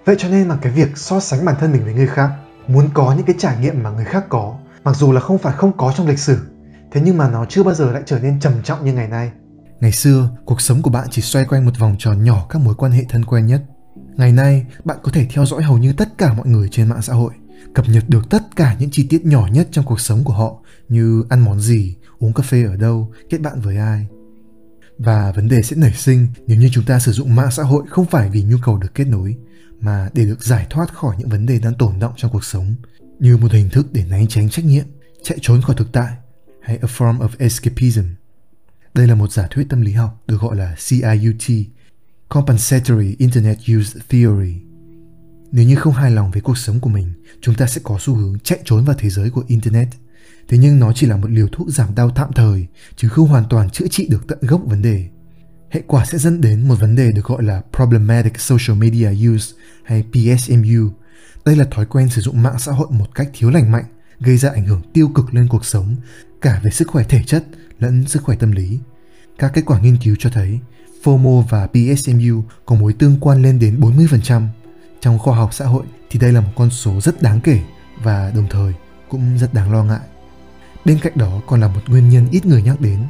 Vậy 0.04 0.16
cho 0.18 0.28
nên 0.28 0.48
là 0.48 0.56
cái 0.62 0.72
việc 0.72 0.98
so 0.98 1.20
sánh 1.20 1.44
bản 1.44 1.54
thân 1.60 1.72
mình 1.72 1.84
với 1.84 1.94
người 1.94 2.06
khác, 2.06 2.30
muốn 2.66 2.88
có 2.94 3.14
những 3.16 3.26
cái 3.26 3.36
trải 3.38 3.56
nghiệm 3.60 3.82
mà 3.82 3.90
người 3.90 4.04
khác 4.04 4.24
có, 4.28 4.54
mặc 4.84 4.96
dù 4.96 5.12
là 5.12 5.20
không 5.20 5.38
phải 5.38 5.52
không 5.56 5.76
có 5.76 5.92
trong 5.96 6.06
lịch 6.06 6.18
sử, 6.18 6.38
thế 6.92 7.00
nhưng 7.04 7.18
mà 7.18 7.30
nó 7.30 7.46
chưa 7.48 7.62
bao 7.62 7.74
giờ 7.74 7.92
lại 7.92 8.02
trở 8.06 8.18
nên 8.18 8.40
trầm 8.40 8.52
trọng 8.64 8.84
như 8.84 8.92
ngày 8.92 9.08
nay. 9.08 9.30
Ngày 9.80 9.92
xưa, 9.92 10.30
cuộc 10.44 10.60
sống 10.60 10.82
của 10.82 10.90
bạn 10.90 11.08
chỉ 11.10 11.22
xoay 11.22 11.44
quanh 11.44 11.64
một 11.64 11.78
vòng 11.78 11.96
tròn 11.98 12.24
nhỏ 12.24 12.46
các 12.48 12.62
mối 12.62 12.74
quan 12.74 12.92
hệ 12.92 13.04
thân 13.08 13.24
quen 13.24 13.46
nhất. 13.46 13.62
Ngày 14.16 14.32
nay, 14.32 14.66
bạn 14.84 14.98
có 15.02 15.12
thể 15.12 15.26
theo 15.30 15.46
dõi 15.46 15.62
hầu 15.62 15.78
như 15.78 15.92
tất 15.92 16.18
cả 16.18 16.34
mọi 16.34 16.46
người 16.46 16.68
trên 16.68 16.88
mạng 16.88 17.02
xã 17.02 17.14
hội, 17.14 17.32
cập 17.74 17.88
nhật 17.88 18.04
được 18.08 18.30
tất 18.30 18.56
cả 18.56 18.76
những 18.78 18.90
chi 18.90 19.06
tiết 19.10 19.24
nhỏ 19.24 19.48
nhất 19.52 19.68
trong 19.70 19.84
cuộc 19.84 20.00
sống 20.00 20.24
của 20.24 20.32
họ 20.32 20.56
như 20.88 21.24
ăn 21.28 21.40
món 21.40 21.60
gì, 21.60 21.96
uống 22.18 22.32
cà 22.32 22.42
phê 22.42 22.64
ở 22.64 22.76
đâu, 22.76 23.12
kết 23.30 23.40
bạn 23.40 23.60
với 23.60 23.76
ai. 23.76 24.06
Và 24.98 25.32
vấn 25.32 25.48
đề 25.48 25.62
sẽ 25.62 25.76
nảy 25.76 25.92
sinh 25.92 26.28
nếu 26.46 26.58
như 26.58 26.68
chúng 26.72 26.84
ta 26.84 26.98
sử 26.98 27.12
dụng 27.12 27.34
mạng 27.34 27.50
xã 27.50 27.62
hội 27.62 27.84
không 27.88 28.06
phải 28.06 28.30
vì 28.30 28.42
nhu 28.42 28.56
cầu 28.64 28.78
được 28.78 28.94
kết 28.94 29.04
nối, 29.04 29.36
mà 29.80 30.10
để 30.14 30.24
được 30.24 30.44
giải 30.44 30.66
thoát 30.70 30.94
khỏi 30.94 31.16
những 31.18 31.28
vấn 31.28 31.46
đề 31.46 31.58
đang 31.58 31.74
tồn 31.74 31.98
động 31.98 32.12
trong 32.16 32.32
cuộc 32.32 32.44
sống, 32.44 32.74
như 33.18 33.36
một 33.36 33.52
hình 33.52 33.70
thức 33.70 33.92
để 33.92 34.04
né 34.04 34.26
tránh 34.28 34.48
trách 34.50 34.64
nhiệm, 34.64 34.84
chạy 35.22 35.38
trốn 35.42 35.62
khỏi 35.62 35.76
thực 35.78 35.92
tại, 35.92 36.16
hay 36.62 36.76
a 36.76 36.88
form 36.98 37.18
of 37.18 37.28
escapism. 37.38 38.04
Đây 38.94 39.06
là 39.06 39.14
một 39.14 39.32
giả 39.32 39.46
thuyết 39.50 39.68
tâm 39.68 39.80
lý 39.80 39.92
học 39.92 40.22
được 40.26 40.40
gọi 40.40 40.56
là 40.56 40.76
CIUT, 40.88 41.66
Compensatory 42.28 43.16
Internet 43.18 43.58
Use 43.78 44.00
Theory. 44.08 44.54
Nếu 45.52 45.66
như 45.66 45.76
không 45.76 45.92
hài 45.92 46.10
lòng 46.10 46.30
với 46.30 46.42
cuộc 46.42 46.58
sống 46.58 46.80
của 46.80 46.90
mình, 46.90 47.12
chúng 47.40 47.54
ta 47.54 47.66
sẽ 47.66 47.80
có 47.84 47.98
xu 48.00 48.14
hướng 48.14 48.38
chạy 48.38 48.58
trốn 48.64 48.84
vào 48.84 48.96
thế 48.98 49.10
giới 49.10 49.30
của 49.30 49.44
Internet. 49.46 49.88
Thế 50.48 50.58
nhưng 50.58 50.80
nó 50.80 50.92
chỉ 50.92 51.06
là 51.06 51.16
một 51.16 51.30
liều 51.30 51.48
thuốc 51.52 51.68
giảm 51.68 51.94
đau 51.94 52.10
tạm 52.10 52.32
thời, 52.32 52.66
chứ 52.96 53.08
không 53.08 53.28
hoàn 53.28 53.44
toàn 53.50 53.70
chữa 53.70 53.86
trị 53.90 54.08
được 54.10 54.26
tận 54.28 54.38
gốc 54.42 54.60
vấn 54.64 54.82
đề. 54.82 55.08
Hệ 55.70 55.82
quả 55.86 56.04
sẽ 56.04 56.18
dẫn 56.18 56.40
đến 56.40 56.68
một 56.68 56.74
vấn 56.80 56.96
đề 56.96 57.12
được 57.12 57.24
gọi 57.24 57.42
là 57.42 57.62
Problematic 57.72 58.40
Social 58.40 58.76
Media 58.76 59.28
Use 59.28 59.54
hay 59.84 60.04
PSMU. 60.12 60.90
Đây 61.44 61.56
là 61.56 61.64
thói 61.70 61.86
quen 61.86 62.08
sử 62.08 62.20
dụng 62.20 62.42
mạng 62.42 62.58
xã 62.58 62.72
hội 62.72 62.88
một 62.90 63.14
cách 63.14 63.30
thiếu 63.34 63.50
lành 63.50 63.72
mạnh, 63.72 63.84
gây 64.20 64.36
ra 64.36 64.50
ảnh 64.50 64.66
hưởng 64.66 64.82
tiêu 64.92 65.08
cực 65.14 65.34
lên 65.34 65.48
cuộc 65.48 65.64
sống, 65.64 65.96
cả 66.40 66.60
về 66.62 66.70
sức 66.70 66.88
khỏe 66.88 67.04
thể 67.08 67.22
chất 67.26 67.44
lẫn 67.78 68.04
sức 68.06 68.22
khỏe 68.22 68.36
tâm 68.36 68.52
lý. 68.52 68.78
Các 69.38 69.52
kết 69.54 69.62
quả 69.66 69.80
nghiên 69.80 69.96
cứu 69.96 70.16
cho 70.18 70.30
thấy 70.30 70.58
FOMO 71.04 71.40
và 71.42 71.66
PSMU 71.66 72.44
có 72.66 72.74
mối 72.74 72.92
tương 72.92 73.20
quan 73.20 73.42
lên 73.42 73.58
đến 73.58 73.80
40%. 73.80 74.46
Trong 75.00 75.18
khoa 75.18 75.36
học 75.36 75.54
xã 75.54 75.66
hội 75.66 75.84
thì 76.10 76.18
đây 76.18 76.32
là 76.32 76.40
một 76.40 76.52
con 76.56 76.70
số 76.70 77.00
rất 77.00 77.22
đáng 77.22 77.40
kể 77.40 77.60
và 78.02 78.32
đồng 78.34 78.46
thời 78.50 78.72
cũng 79.08 79.38
rất 79.38 79.54
đáng 79.54 79.72
lo 79.72 79.84
ngại. 79.84 80.00
Bên 80.84 80.98
cạnh 81.02 81.12
đó 81.16 81.40
còn 81.46 81.60
là 81.60 81.68
một 81.68 81.80
nguyên 81.86 82.08
nhân 82.08 82.28
ít 82.30 82.46
người 82.46 82.62
nhắc 82.62 82.80
đến, 82.80 83.02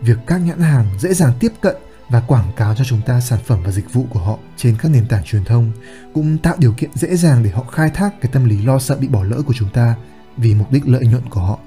việc 0.00 0.18
các 0.26 0.38
nhãn 0.38 0.60
hàng 0.60 0.86
dễ 0.98 1.14
dàng 1.14 1.32
tiếp 1.40 1.52
cận 1.60 1.76
và 2.08 2.20
quảng 2.20 2.52
cáo 2.56 2.74
cho 2.74 2.84
chúng 2.84 3.00
ta 3.06 3.20
sản 3.20 3.38
phẩm 3.44 3.58
và 3.64 3.70
dịch 3.70 3.92
vụ 3.92 4.06
của 4.10 4.20
họ 4.20 4.38
trên 4.56 4.76
các 4.78 4.88
nền 4.88 5.06
tảng 5.08 5.24
truyền 5.24 5.44
thông 5.44 5.72
cũng 6.14 6.38
tạo 6.38 6.54
điều 6.58 6.72
kiện 6.72 6.90
dễ 6.94 7.16
dàng 7.16 7.42
để 7.42 7.50
họ 7.50 7.62
khai 7.62 7.90
thác 7.90 8.20
cái 8.20 8.30
tâm 8.32 8.44
lý 8.44 8.62
lo 8.62 8.78
sợ 8.78 8.96
bị 8.96 9.08
bỏ 9.08 9.24
lỡ 9.24 9.42
của 9.46 9.52
chúng 9.52 9.68
ta 9.68 9.94
vì 10.36 10.54
mục 10.54 10.72
đích 10.72 10.88
lợi 10.88 11.06
nhuận 11.06 11.28
của 11.30 11.40
họ. 11.40 11.58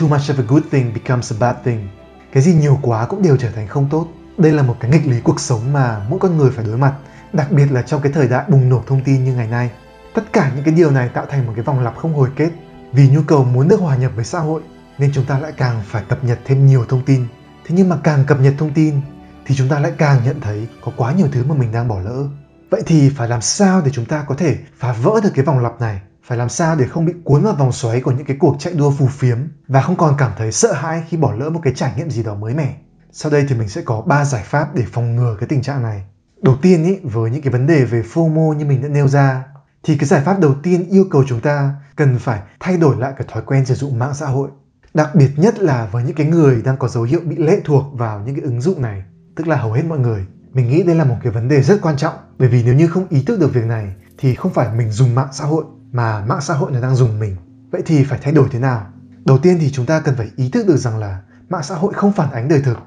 Too 0.00 0.06
much 0.06 0.20
of 0.20 0.38
a 0.38 0.44
good 0.48 0.62
thing 0.70 0.92
becomes 0.94 1.32
a 1.32 1.36
bad 1.40 1.56
thing. 1.64 1.88
Cái 2.32 2.42
gì 2.42 2.54
nhiều 2.54 2.78
quá 2.82 3.06
cũng 3.06 3.22
đều 3.22 3.36
trở 3.36 3.50
thành 3.50 3.68
không 3.68 3.88
tốt. 3.90 4.08
Đây 4.38 4.52
là 4.52 4.62
một 4.62 4.76
cái 4.80 4.90
nghịch 4.90 5.06
lý 5.06 5.20
cuộc 5.20 5.40
sống 5.40 5.72
mà 5.72 6.06
mỗi 6.08 6.18
con 6.18 6.36
người 6.36 6.50
phải 6.50 6.64
đối 6.64 6.76
mặt, 6.78 6.94
đặc 7.32 7.52
biệt 7.52 7.72
là 7.72 7.82
trong 7.82 8.02
cái 8.02 8.12
thời 8.12 8.28
đại 8.28 8.44
bùng 8.48 8.68
nổ 8.68 8.82
thông 8.86 9.04
tin 9.04 9.24
như 9.24 9.34
ngày 9.34 9.48
nay. 9.48 9.70
Tất 10.14 10.32
cả 10.32 10.52
những 10.54 10.64
cái 10.64 10.74
điều 10.74 10.90
này 10.90 11.08
tạo 11.08 11.26
thành 11.30 11.46
một 11.46 11.52
cái 11.56 11.64
vòng 11.64 11.80
lặp 11.80 11.96
không 11.96 12.14
hồi 12.14 12.28
kết. 12.36 12.50
Vì 12.92 13.08
nhu 13.08 13.22
cầu 13.22 13.44
muốn 13.44 13.68
được 13.68 13.80
hòa 13.80 13.96
nhập 13.96 14.12
với 14.14 14.24
xã 14.24 14.38
hội 14.38 14.62
nên 14.98 15.10
chúng 15.14 15.24
ta 15.24 15.38
lại 15.38 15.52
càng 15.56 15.82
phải 15.86 16.04
cập 16.08 16.24
nhật 16.24 16.38
thêm 16.44 16.66
nhiều 16.66 16.84
thông 16.88 17.04
tin. 17.04 17.26
Thế 17.66 17.74
nhưng 17.78 17.88
mà 17.88 17.96
càng 18.04 18.24
cập 18.24 18.40
nhật 18.40 18.54
thông 18.58 18.72
tin 18.74 19.00
thì 19.48 19.54
chúng 19.54 19.68
ta 19.68 19.78
lại 19.78 19.92
càng 19.98 20.24
nhận 20.24 20.40
thấy 20.40 20.68
có 20.80 20.92
quá 20.96 21.12
nhiều 21.12 21.28
thứ 21.32 21.44
mà 21.44 21.54
mình 21.54 21.72
đang 21.72 21.88
bỏ 21.88 22.00
lỡ. 22.00 22.24
Vậy 22.70 22.82
thì 22.86 23.10
phải 23.10 23.28
làm 23.28 23.40
sao 23.40 23.82
để 23.84 23.90
chúng 23.90 24.04
ta 24.04 24.24
có 24.28 24.34
thể 24.34 24.56
phá 24.78 24.92
vỡ 24.92 25.20
được 25.22 25.30
cái 25.34 25.44
vòng 25.44 25.58
lặp 25.58 25.80
này? 25.80 26.00
Phải 26.24 26.38
làm 26.38 26.48
sao 26.48 26.76
để 26.76 26.86
không 26.86 27.04
bị 27.04 27.12
cuốn 27.24 27.42
vào 27.42 27.54
vòng 27.54 27.72
xoáy 27.72 28.00
của 28.00 28.10
những 28.10 28.26
cái 28.26 28.36
cuộc 28.40 28.56
chạy 28.58 28.74
đua 28.74 28.90
phù 28.90 29.06
phiếm 29.06 29.38
và 29.68 29.82
không 29.82 29.96
còn 29.96 30.14
cảm 30.18 30.32
thấy 30.38 30.52
sợ 30.52 30.72
hãi 30.72 31.02
khi 31.08 31.16
bỏ 31.16 31.32
lỡ 31.32 31.50
một 31.50 31.60
cái 31.62 31.72
trải 31.76 31.92
nghiệm 31.96 32.10
gì 32.10 32.22
đó 32.22 32.34
mới 32.34 32.54
mẻ. 32.54 32.76
Sau 33.12 33.32
đây 33.32 33.44
thì 33.48 33.54
mình 33.54 33.68
sẽ 33.68 33.82
có 33.82 34.00
3 34.00 34.24
giải 34.24 34.42
pháp 34.46 34.74
để 34.74 34.84
phòng 34.92 35.16
ngừa 35.16 35.36
cái 35.40 35.48
tình 35.48 35.62
trạng 35.62 35.82
này. 35.82 36.02
Đầu 36.42 36.56
tiên 36.62 36.84
ý, 36.84 36.98
với 37.02 37.30
những 37.30 37.42
cái 37.42 37.52
vấn 37.52 37.66
đề 37.66 37.84
về 37.84 38.02
FOMO 38.14 38.52
như 38.54 38.64
mình 38.64 38.82
đã 38.82 38.88
nêu 38.88 39.08
ra 39.08 39.44
thì 39.82 39.98
cái 39.98 40.08
giải 40.08 40.20
pháp 40.24 40.40
đầu 40.40 40.54
tiên 40.62 40.88
yêu 40.88 41.04
cầu 41.10 41.24
chúng 41.28 41.40
ta 41.40 41.74
cần 41.96 42.18
phải 42.18 42.40
thay 42.60 42.76
đổi 42.76 42.96
lại 42.96 43.12
cái 43.18 43.26
thói 43.32 43.42
quen 43.46 43.66
sử 43.66 43.74
dụng 43.74 43.98
mạng 43.98 44.14
xã 44.14 44.26
hội. 44.26 44.48
Đặc 44.94 45.14
biệt 45.14 45.30
nhất 45.36 45.58
là 45.58 45.88
với 45.92 46.04
những 46.04 46.16
cái 46.16 46.26
người 46.26 46.62
đang 46.62 46.76
có 46.76 46.88
dấu 46.88 47.02
hiệu 47.02 47.20
bị 47.24 47.36
lệ 47.36 47.60
thuộc 47.64 47.84
vào 47.92 48.20
những 48.26 48.34
cái 48.34 48.44
ứng 48.44 48.60
dụng 48.60 48.82
này, 48.82 49.02
tức 49.38 49.48
là 49.48 49.56
hầu 49.56 49.72
hết 49.72 49.82
mọi 49.88 49.98
người. 49.98 50.26
Mình 50.52 50.68
nghĩ 50.68 50.82
đây 50.82 50.96
là 50.96 51.04
một 51.04 51.16
cái 51.22 51.32
vấn 51.32 51.48
đề 51.48 51.62
rất 51.62 51.80
quan 51.82 51.96
trọng 51.96 52.14
bởi 52.38 52.48
vì 52.48 52.62
nếu 52.62 52.74
như 52.74 52.86
không 52.86 53.08
ý 53.08 53.22
thức 53.22 53.40
được 53.40 53.54
việc 53.54 53.64
này 53.64 53.94
thì 54.18 54.34
không 54.34 54.52
phải 54.52 54.74
mình 54.74 54.90
dùng 54.90 55.14
mạng 55.14 55.28
xã 55.32 55.44
hội 55.44 55.64
mà 55.92 56.24
mạng 56.24 56.40
xã 56.40 56.54
hội 56.54 56.72
nó 56.72 56.80
đang 56.80 56.96
dùng 56.96 57.18
mình. 57.18 57.36
Vậy 57.70 57.82
thì 57.86 58.04
phải 58.04 58.18
thay 58.22 58.32
đổi 58.32 58.48
thế 58.50 58.58
nào? 58.58 58.86
Đầu 59.24 59.38
tiên 59.38 59.58
thì 59.60 59.70
chúng 59.70 59.86
ta 59.86 60.00
cần 60.00 60.14
phải 60.16 60.30
ý 60.36 60.50
thức 60.50 60.66
được 60.66 60.76
rằng 60.76 60.98
là 60.98 61.22
mạng 61.48 61.62
xã 61.62 61.74
hội 61.74 61.92
không 61.94 62.12
phản 62.12 62.30
ánh 62.30 62.48
đời 62.48 62.62
thực. 62.64 62.78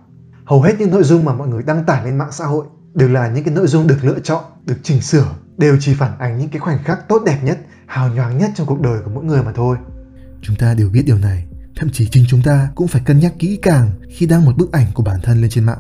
Hầu 0.46 0.62
hết 0.62 0.76
những 0.80 0.92
nội 0.92 1.04
dung 1.04 1.26
mà 1.26 1.34
mọi 1.34 1.48
người 1.48 1.64
đăng 1.64 1.84
tải 1.86 2.06
lên 2.06 2.18
mạng 2.18 2.32
xã 2.32 2.46
hội 2.46 2.66
đều 2.94 3.10
là 3.10 3.28
những 3.28 3.44
cái 3.44 3.54
nội 3.54 3.68
dung 3.68 3.88
được 3.88 3.98
lựa 4.04 4.20
chọn, 4.20 4.44
được 4.66 4.78
chỉnh 4.84 5.02
sửa, 5.02 5.36
đều 5.58 5.78
chỉ 5.80 5.94
phản 5.94 6.18
ánh 6.20 6.38
những 6.38 6.50
cái 6.50 6.60
khoảnh 6.60 6.84
khắc 6.84 7.08
tốt 7.08 7.22
đẹp 7.26 7.40
nhất, 7.44 7.60
hào 7.86 8.14
nhoáng 8.14 8.38
nhất 8.38 8.52
trong 8.56 8.68
cuộc 8.68 8.82
đời 8.82 9.00
của 9.06 9.12
mỗi 9.12 9.24
người 9.24 9.44
mà 9.44 9.52
thôi. 9.56 9.78
Chúng 10.42 10.56
ta 10.56 10.74
đều 10.74 10.90
biết 10.90 11.04
điều 11.06 11.18
này, 11.18 11.48
thậm 11.76 11.90
chí 11.90 12.08
chính 12.12 12.26
chúng 12.30 12.42
ta 12.44 12.70
cũng 12.76 12.88
phải 12.88 13.02
cân 13.06 13.20
nhắc 13.20 13.34
kỹ 13.40 13.60
càng 13.62 13.90
khi 14.10 14.26
đăng 14.26 14.46
một 14.46 14.58
bức 14.58 14.72
ảnh 14.72 14.88
của 14.94 15.04
bản 15.04 15.20
thân 15.24 15.42
lên 15.42 15.50
trên 15.50 15.64
mạng. 15.64 15.80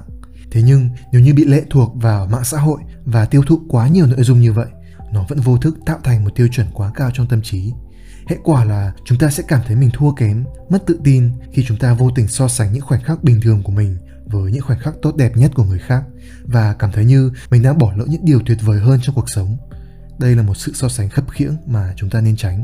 Thế 0.51 0.61
nhưng 0.61 0.89
nếu 1.11 1.21
như 1.21 1.33
bị 1.33 1.45
lệ 1.45 1.63
thuộc 1.69 1.91
vào 1.95 2.27
mạng 2.27 2.43
xã 2.43 2.57
hội 2.57 2.81
và 3.05 3.25
tiêu 3.25 3.43
thụ 3.47 3.59
quá 3.69 3.87
nhiều 3.87 4.05
nội 4.05 4.23
dung 4.23 4.41
như 4.41 4.53
vậy, 4.53 4.67
nó 5.11 5.25
vẫn 5.29 5.39
vô 5.39 5.57
thức 5.57 5.77
tạo 5.85 5.97
thành 6.03 6.23
một 6.23 6.29
tiêu 6.35 6.47
chuẩn 6.51 6.67
quá 6.73 6.91
cao 6.95 7.11
trong 7.13 7.27
tâm 7.27 7.41
trí. 7.41 7.73
Hệ 8.27 8.37
quả 8.43 8.65
là 8.65 8.93
chúng 9.05 9.17
ta 9.17 9.29
sẽ 9.29 9.43
cảm 9.47 9.61
thấy 9.67 9.75
mình 9.75 9.89
thua 9.93 10.11
kém, 10.11 10.45
mất 10.69 10.83
tự 10.87 10.99
tin 11.03 11.31
khi 11.51 11.63
chúng 11.67 11.77
ta 11.77 11.93
vô 11.93 12.11
tình 12.15 12.27
so 12.27 12.47
sánh 12.47 12.73
những 12.73 12.81
khoảnh 12.81 13.03
khắc 13.03 13.23
bình 13.23 13.41
thường 13.41 13.63
của 13.63 13.71
mình 13.71 13.97
với 14.25 14.51
những 14.51 14.61
khoảnh 14.61 14.79
khắc 14.79 14.93
tốt 15.01 15.15
đẹp 15.15 15.37
nhất 15.37 15.51
của 15.55 15.63
người 15.63 15.79
khác 15.79 16.03
và 16.43 16.73
cảm 16.73 16.91
thấy 16.91 17.05
như 17.05 17.31
mình 17.49 17.61
đã 17.61 17.73
bỏ 17.73 17.93
lỡ 17.95 18.05
những 18.07 18.25
điều 18.25 18.39
tuyệt 18.45 18.57
vời 18.61 18.79
hơn 18.79 18.99
trong 19.01 19.15
cuộc 19.15 19.29
sống. 19.29 19.57
Đây 20.19 20.35
là 20.35 20.43
một 20.43 20.57
sự 20.57 20.71
so 20.75 20.89
sánh 20.89 21.09
khập 21.09 21.29
khiễng 21.31 21.57
mà 21.65 21.93
chúng 21.95 22.09
ta 22.09 22.21
nên 22.21 22.35
tránh. 22.35 22.63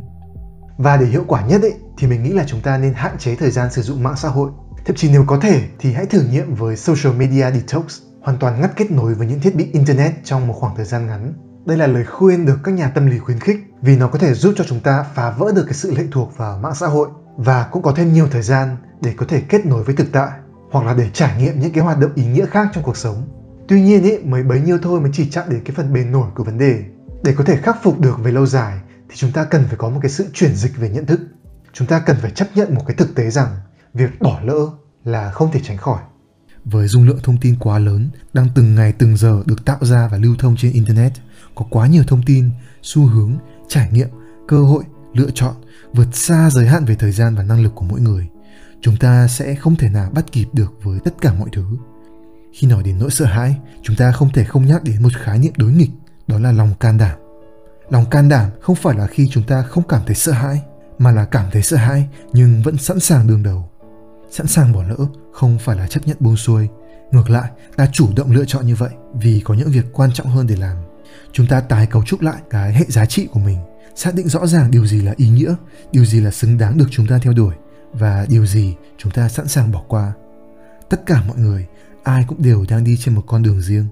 Và 0.77 0.97
để 0.97 1.05
hiệu 1.05 1.23
quả 1.27 1.47
nhất 1.47 1.61
ấy, 1.61 1.73
thì 1.97 2.07
mình 2.07 2.23
nghĩ 2.23 2.29
là 2.29 2.43
chúng 2.47 2.61
ta 2.61 2.77
nên 2.77 2.93
hạn 2.93 3.17
chế 3.19 3.35
thời 3.35 3.51
gian 3.51 3.73
sử 3.73 3.81
dụng 3.81 4.03
mạng 4.03 4.17
xã 4.17 4.29
hội. 4.29 4.51
Thậm 4.87 4.95
chí 4.95 5.09
nếu 5.11 5.23
có 5.27 5.39
thể 5.39 5.63
thì 5.79 5.93
hãy 5.93 6.05
thử 6.05 6.21
nghiệm 6.21 6.55
với 6.55 6.75
social 6.77 7.13
media 7.13 7.51
detox, 7.51 7.99
hoàn 8.21 8.37
toàn 8.37 8.61
ngắt 8.61 8.75
kết 8.75 8.91
nối 8.91 9.13
với 9.13 9.27
những 9.27 9.39
thiết 9.39 9.55
bị 9.55 9.69
internet 9.73 10.13
trong 10.23 10.47
một 10.47 10.53
khoảng 10.53 10.75
thời 10.75 10.85
gian 10.85 11.07
ngắn. 11.07 11.33
Đây 11.65 11.77
là 11.77 11.87
lời 11.87 12.05
khuyên 12.05 12.45
được 12.45 12.57
các 12.63 12.71
nhà 12.71 12.89
tâm 12.89 13.07
lý 13.07 13.17
khuyến 13.17 13.39
khích 13.39 13.57
vì 13.81 13.97
nó 13.97 14.07
có 14.07 14.19
thể 14.19 14.33
giúp 14.33 14.53
cho 14.57 14.63
chúng 14.63 14.79
ta 14.79 15.05
phá 15.15 15.31
vỡ 15.31 15.51
được 15.55 15.63
cái 15.63 15.73
sự 15.73 15.91
lệ 15.95 16.03
thuộc 16.11 16.37
vào 16.37 16.59
mạng 16.59 16.75
xã 16.75 16.87
hội 16.87 17.09
và 17.37 17.67
cũng 17.71 17.83
có 17.83 17.93
thêm 17.95 18.13
nhiều 18.13 18.27
thời 18.31 18.41
gian 18.41 18.77
để 19.01 19.13
có 19.17 19.25
thể 19.29 19.41
kết 19.49 19.65
nối 19.65 19.83
với 19.83 19.95
thực 19.95 20.07
tại 20.11 20.29
hoặc 20.71 20.85
là 20.85 20.93
để 20.93 21.09
trải 21.13 21.41
nghiệm 21.41 21.59
những 21.59 21.71
cái 21.71 21.83
hoạt 21.83 21.99
động 21.99 22.11
ý 22.15 22.25
nghĩa 22.25 22.45
khác 22.45 22.67
trong 22.73 22.83
cuộc 22.83 22.97
sống. 22.97 23.27
Tuy 23.67 23.81
nhiên 23.81 24.03
ý, 24.03 24.17
mới 24.17 24.43
bấy 24.43 24.61
nhiêu 24.61 24.77
thôi 24.83 25.01
mới 25.01 25.11
chỉ 25.13 25.29
chạm 25.29 25.49
đến 25.49 25.61
cái 25.65 25.75
phần 25.75 25.93
bề 25.93 26.03
nổi 26.03 26.27
của 26.35 26.43
vấn 26.43 26.57
đề. 26.57 26.83
Để 27.23 27.33
có 27.37 27.43
thể 27.43 27.57
khắc 27.57 27.83
phục 27.83 27.99
được 27.99 28.19
về 28.23 28.31
lâu 28.31 28.45
dài 28.45 28.77
thì 29.09 29.15
chúng 29.15 29.31
ta 29.31 29.43
cần 29.43 29.63
phải 29.67 29.77
có 29.77 29.89
một 29.89 29.99
cái 30.01 30.11
sự 30.11 30.25
chuyển 30.33 30.55
dịch 30.55 30.77
về 30.77 30.89
nhận 30.89 31.05
thức. 31.05 31.19
Chúng 31.73 31.87
ta 31.87 31.99
cần 31.99 32.17
phải 32.21 32.31
chấp 32.31 32.47
nhận 32.55 32.75
một 32.75 32.81
cái 32.87 32.95
thực 32.95 33.15
tế 33.15 33.29
rằng 33.29 33.47
việc 33.97 34.21
bỏ 34.21 34.39
lỡ 34.43 34.67
là 35.05 35.31
không 35.31 35.51
thể 35.51 35.59
tránh 35.63 35.77
khỏi. 35.77 35.99
Với 36.65 36.87
dung 36.87 37.07
lượng 37.07 37.19
thông 37.23 37.37
tin 37.37 37.55
quá 37.59 37.79
lớn 37.79 38.09
đang 38.33 38.47
từng 38.55 38.75
ngày 38.75 38.93
từng 38.93 39.17
giờ 39.17 39.43
được 39.45 39.65
tạo 39.65 39.77
ra 39.81 40.07
và 40.07 40.17
lưu 40.17 40.35
thông 40.39 40.55
trên 40.57 40.71
internet, 40.71 41.11
có 41.55 41.65
quá 41.69 41.87
nhiều 41.87 42.03
thông 42.07 42.21
tin, 42.25 42.49
xu 42.81 43.05
hướng, 43.05 43.37
trải 43.67 43.89
nghiệm, 43.91 44.07
cơ 44.47 44.63
hội, 44.63 44.83
lựa 45.13 45.29
chọn 45.33 45.53
vượt 45.93 46.07
xa 46.13 46.49
giới 46.49 46.67
hạn 46.67 46.85
về 46.85 46.95
thời 46.95 47.11
gian 47.11 47.35
và 47.35 47.43
năng 47.43 47.63
lực 47.63 47.75
của 47.75 47.85
mỗi 47.85 48.01
người. 48.01 48.27
Chúng 48.81 48.97
ta 48.97 49.27
sẽ 49.27 49.55
không 49.55 49.75
thể 49.75 49.89
nào 49.89 50.09
bắt 50.13 50.25
kịp 50.31 50.45
được 50.53 50.73
với 50.83 50.99
tất 51.05 51.11
cả 51.21 51.33
mọi 51.33 51.49
thứ. 51.53 51.65
Khi 52.53 52.67
nói 52.67 52.83
đến 52.83 52.99
nỗi 52.99 53.11
sợ 53.11 53.25
hãi, 53.25 53.57
chúng 53.81 53.95
ta 53.95 54.11
không 54.11 54.29
thể 54.33 54.43
không 54.43 54.65
nhắc 54.65 54.83
đến 54.83 55.03
một 55.03 55.13
khái 55.13 55.39
niệm 55.39 55.53
đối 55.57 55.71
nghịch, 55.71 55.91
đó 56.27 56.39
là 56.39 56.51
lòng 56.51 56.73
can 56.79 56.97
đảm. 56.97 57.19
Lòng 57.89 58.05
can 58.05 58.29
đảm 58.29 58.49
không 58.61 58.75
phải 58.75 58.97
là 58.97 59.07
khi 59.07 59.27
chúng 59.31 59.43
ta 59.43 59.61
không 59.61 59.87
cảm 59.87 60.01
thấy 60.05 60.15
sợ 60.15 60.31
hãi, 60.31 60.61
mà 60.97 61.11
là 61.11 61.25
cảm 61.25 61.45
thấy 61.51 61.61
sợ 61.61 61.77
hãi 61.77 62.07
nhưng 62.33 62.61
vẫn 62.63 62.77
sẵn 62.77 62.99
sàng 62.99 63.27
đương 63.27 63.43
đầu. 63.43 63.69
Sẵn 64.31 64.47
sàng 64.47 64.73
bỏ 64.73 64.83
lỡ 64.83 64.97
không 65.33 65.59
phải 65.59 65.75
là 65.75 65.87
chấp 65.87 66.07
nhận 66.07 66.17
buông 66.19 66.37
xuôi, 66.37 66.67
ngược 67.11 67.29
lại 67.29 67.51
ta 67.75 67.87
chủ 67.93 68.09
động 68.15 68.31
lựa 68.31 68.45
chọn 68.45 68.67
như 68.67 68.75
vậy 68.75 68.89
vì 69.13 69.41
có 69.45 69.53
những 69.53 69.71
việc 69.71 69.85
quan 69.93 70.13
trọng 70.13 70.27
hơn 70.27 70.47
để 70.47 70.55
làm. 70.55 70.77
Chúng 71.31 71.47
ta 71.47 71.61
tái 71.61 71.87
cấu 71.87 72.03
trúc 72.03 72.21
lại 72.21 72.41
cái 72.49 72.73
hệ 72.73 72.85
giá 72.87 73.05
trị 73.05 73.27
của 73.31 73.39
mình, 73.39 73.57
xác 73.95 74.15
định 74.15 74.27
rõ 74.27 74.47
ràng 74.47 74.71
điều 74.71 74.87
gì 74.87 75.01
là 75.01 75.13
ý 75.17 75.29
nghĩa, 75.29 75.55
điều 75.91 76.05
gì 76.05 76.21
là 76.21 76.31
xứng 76.31 76.57
đáng 76.57 76.77
được 76.77 76.87
chúng 76.91 77.07
ta 77.07 77.17
theo 77.17 77.33
đuổi 77.33 77.55
và 77.93 78.25
điều 78.29 78.45
gì 78.45 78.75
chúng 78.97 79.11
ta 79.11 79.29
sẵn 79.29 79.47
sàng 79.47 79.71
bỏ 79.71 79.83
qua. 79.87 80.13
Tất 80.89 81.05
cả 81.05 81.23
mọi 81.27 81.37
người, 81.37 81.67
ai 82.03 82.25
cũng 82.27 82.41
đều 82.41 82.65
đang 82.69 82.83
đi 82.83 82.97
trên 82.97 83.15
một 83.15 83.23
con 83.27 83.43
đường 83.43 83.61
riêng. 83.61 83.85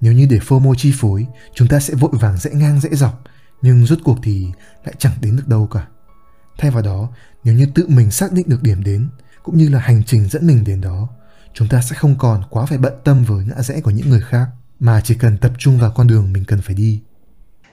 Nếu 0.00 0.12
như 0.12 0.26
để 0.30 0.38
FOMO 0.38 0.74
chi 0.74 0.92
phối, 0.96 1.26
chúng 1.54 1.68
ta 1.68 1.80
sẽ 1.80 1.94
vội 1.94 2.10
vàng 2.12 2.36
rẽ 2.38 2.50
ngang 2.54 2.80
rẽ 2.80 2.88
dọc, 2.92 3.24
nhưng 3.62 3.86
rốt 3.86 3.98
cuộc 4.04 4.18
thì 4.22 4.46
lại 4.84 4.94
chẳng 4.98 5.12
đến 5.20 5.36
được 5.36 5.48
đâu 5.48 5.66
cả. 5.66 5.86
Thay 6.58 6.70
vào 6.70 6.82
đó, 6.82 7.08
nếu 7.44 7.54
như 7.54 7.66
tự 7.74 7.86
mình 7.88 8.10
xác 8.10 8.32
định 8.32 8.48
được 8.48 8.62
điểm 8.62 8.84
đến, 8.84 9.08
cũng 9.44 9.56
như 9.56 9.68
là 9.68 9.78
hành 9.78 10.02
trình 10.06 10.28
dẫn 10.28 10.46
mình 10.46 10.64
đến 10.64 10.80
đó, 10.80 11.08
chúng 11.52 11.68
ta 11.68 11.82
sẽ 11.82 11.96
không 11.96 12.14
còn 12.18 12.42
quá 12.50 12.66
phải 12.66 12.78
bận 12.78 12.92
tâm 13.04 13.24
với 13.24 13.44
ngã 13.44 13.62
rẽ 13.62 13.80
của 13.80 13.90
những 13.90 14.10
người 14.10 14.20
khác, 14.20 14.46
mà 14.80 15.00
chỉ 15.04 15.14
cần 15.14 15.38
tập 15.38 15.52
trung 15.58 15.78
vào 15.78 15.92
con 15.96 16.06
đường 16.06 16.32
mình 16.32 16.44
cần 16.44 16.60
phải 16.60 16.74
đi. 16.74 17.02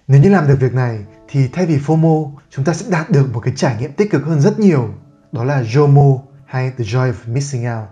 Nếu 0.07 0.21
như 0.21 0.29
làm 0.29 0.47
được 0.47 0.57
việc 0.59 0.73
này 0.73 0.99
thì 1.29 1.47
thay 1.47 1.65
vì 1.65 1.77
FOMO, 1.77 2.31
chúng 2.49 2.65
ta 2.65 2.73
sẽ 2.73 2.85
đạt 2.89 3.09
được 3.09 3.33
một 3.33 3.39
cái 3.39 3.53
trải 3.57 3.75
nghiệm 3.79 3.93
tích 3.93 4.11
cực 4.11 4.23
hơn 4.23 4.41
rất 4.41 4.59
nhiều. 4.59 4.89
Đó 5.31 5.43
là 5.43 5.61
JOMO 5.61 6.19
hay 6.45 6.71
The 6.77 6.83
Joy 6.83 7.13
of 7.13 7.33
Missing 7.33 7.65
Out. 7.65 7.89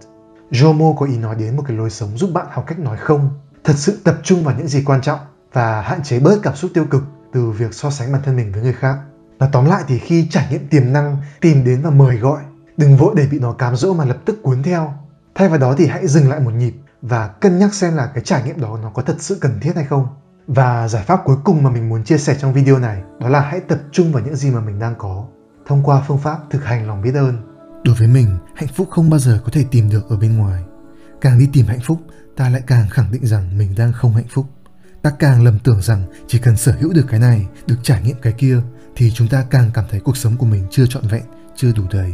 JOMO 0.51 0.95
có 0.95 1.05
ý 1.05 1.17
nói 1.17 1.36
đến 1.36 1.55
một 1.57 1.63
cái 1.67 1.77
lối 1.77 1.89
sống 1.89 2.17
giúp 2.17 2.29
bạn 2.33 2.48
học 2.51 2.63
cách 2.67 2.79
nói 2.79 2.98
không, 2.98 3.29
thật 3.63 3.74
sự 3.77 4.00
tập 4.03 4.19
trung 4.24 4.43
vào 4.43 4.55
những 4.57 4.67
gì 4.67 4.83
quan 4.86 5.01
trọng 5.01 5.19
và 5.53 5.81
hạn 5.81 6.03
chế 6.03 6.19
bớt 6.19 6.39
cảm 6.43 6.55
xúc 6.55 6.71
tiêu 6.74 6.86
cực 6.86 7.03
từ 7.33 7.51
việc 7.51 7.74
so 7.74 7.89
sánh 7.89 8.12
bản 8.12 8.21
thân 8.25 8.36
mình 8.36 8.51
với 8.51 8.62
người 8.62 8.74
khác. 8.74 8.98
Nói 9.39 9.50
tóm 9.51 9.65
lại 9.65 9.83
thì 9.88 10.00
khi 10.00 10.27
trải 10.31 10.48
nghiệm 10.51 10.67
tiềm 10.67 10.93
năng 10.93 11.17
tìm 11.41 11.63
đến 11.63 11.81
và 11.81 11.89
mời 11.89 12.17
gọi, 12.17 12.41
đừng 12.79 12.98
vội 12.98 13.13
để 13.17 13.27
bị 13.31 13.39
nó 13.39 13.51
cám 13.51 13.75
dỗ 13.75 13.93
mà 13.93 14.05
lập 14.05 14.17
tức 14.25 14.39
cuốn 14.43 14.63
theo. 14.63 14.93
Thay 15.36 15.50
vào 15.50 15.57
đó 15.57 15.75
thì 15.77 15.88
hãy 15.88 16.07
dừng 16.07 16.29
lại 16.29 16.39
một 16.39 16.51
nhịp 16.51 16.74
và 17.01 17.27
cân 17.27 17.59
nhắc 17.59 17.74
xem 17.74 17.95
là 17.95 18.12
cái 18.13 18.24
trải 18.24 18.43
nghiệm 18.43 18.62
đó 18.62 18.79
nó 18.83 18.89
có 18.89 19.01
thật 19.01 19.15
sự 19.19 19.38
cần 19.41 19.59
thiết 19.62 19.75
hay 19.75 19.86
không. 19.86 20.07
Và 20.48 20.88
giải 20.88 21.03
pháp 21.03 21.21
cuối 21.25 21.36
cùng 21.43 21.63
mà 21.63 21.69
mình 21.69 21.89
muốn 21.89 22.03
chia 22.03 22.17
sẻ 22.17 22.38
trong 22.39 22.53
video 22.53 22.79
này 22.79 23.01
đó 23.19 23.29
là 23.29 23.39
hãy 23.39 23.59
tập 23.59 23.79
trung 23.91 24.12
vào 24.12 24.24
những 24.24 24.36
gì 24.36 24.51
mà 24.51 24.62
mình 24.62 24.79
đang 24.79 24.95
có 24.98 25.25
thông 25.67 25.83
qua 25.83 26.03
phương 26.07 26.17
pháp 26.17 26.38
thực 26.50 26.65
hành 26.65 26.88
lòng 26.88 27.01
biết 27.01 27.15
ơn. 27.15 27.38
Đối 27.83 27.95
với 27.95 28.07
mình, 28.07 28.38
hạnh 28.55 28.69
phúc 28.75 28.88
không 28.91 29.09
bao 29.09 29.19
giờ 29.19 29.39
có 29.45 29.50
thể 29.53 29.65
tìm 29.71 29.89
được 29.89 30.09
ở 30.09 30.17
bên 30.17 30.38
ngoài. 30.38 30.63
Càng 31.21 31.39
đi 31.39 31.50
tìm 31.53 31.65
hạnh 31.65 31.81
phúc, 31.83 31.98
ta 32.36 32.50
lại 32.50 32.62
càng 32.67 32.89
khẳng 32.89 33.12
định 33.12 33.27
rằng 33.27 33.57
mình 33.57 33.75
đang 33.77 33.93
không 33.93 34.13
hạnh 34.13 34.27
phúc. 34.29 34.45
Ta 35.01 35.12
càng 35.19 35.43
lầm 35.43 35.59
tưởng 35.59 35.81
rằng 35.81 36.03
chỉ 36.27 36.39
cần 36.39 36.57
sở 36.57 36.75
hữu 36.79 36.93
được 36.93 37.05
cái 37.09 37.19
này, 37.19 37.48
được 37.67 37.77
trải 37.83 38.01
nghiệm 38.01 38.17
cái 38.21 38.33
kia 38.33 38.62
thì 38.95 39.12
chúng 39.12 39.27
ta 39.27 39.45
càng 39.50 39.71
cảm 39.74 39.86
thấy 39.89 40.00
cuộc 40.00 40.17
sống 40.17 40.38
của 40.38 40.45
mình 40.45 40.67
chưa 40.71 40.86
trọn 40.86 41.07
vẹn, 41.07 41.24
chưa 41.55 41.71
đủ 41.71 41.83
đầy. 41.91 42.13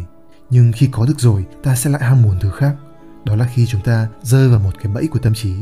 Nhưng 0.50 0.72
khi 0.72 0.90
có 0.92 1.06
được 1.06 1.20
rồi, 1.20 1.46
ta 1.64 1.76
sẽ 1.76 1.90
lại 1.90 2.04
ham 2.04 2.22
muốn 2.22 2.40
thứ 2.40 2.52
khác. 2.52 2.76
Đó 3.26 3.36
là 3.36 3.48
khi 3.54 3.66
chúng 3.66 3.82
ta 3.82 4.08
rơi 4.22 4.50
vào 4.50 4.60
một 4.60 4.72
cái 4.84 4.94
bẫy 4.94 5.08
của 5.08 5.20
tâm 5.20 5.34
trí, 5.34 5.54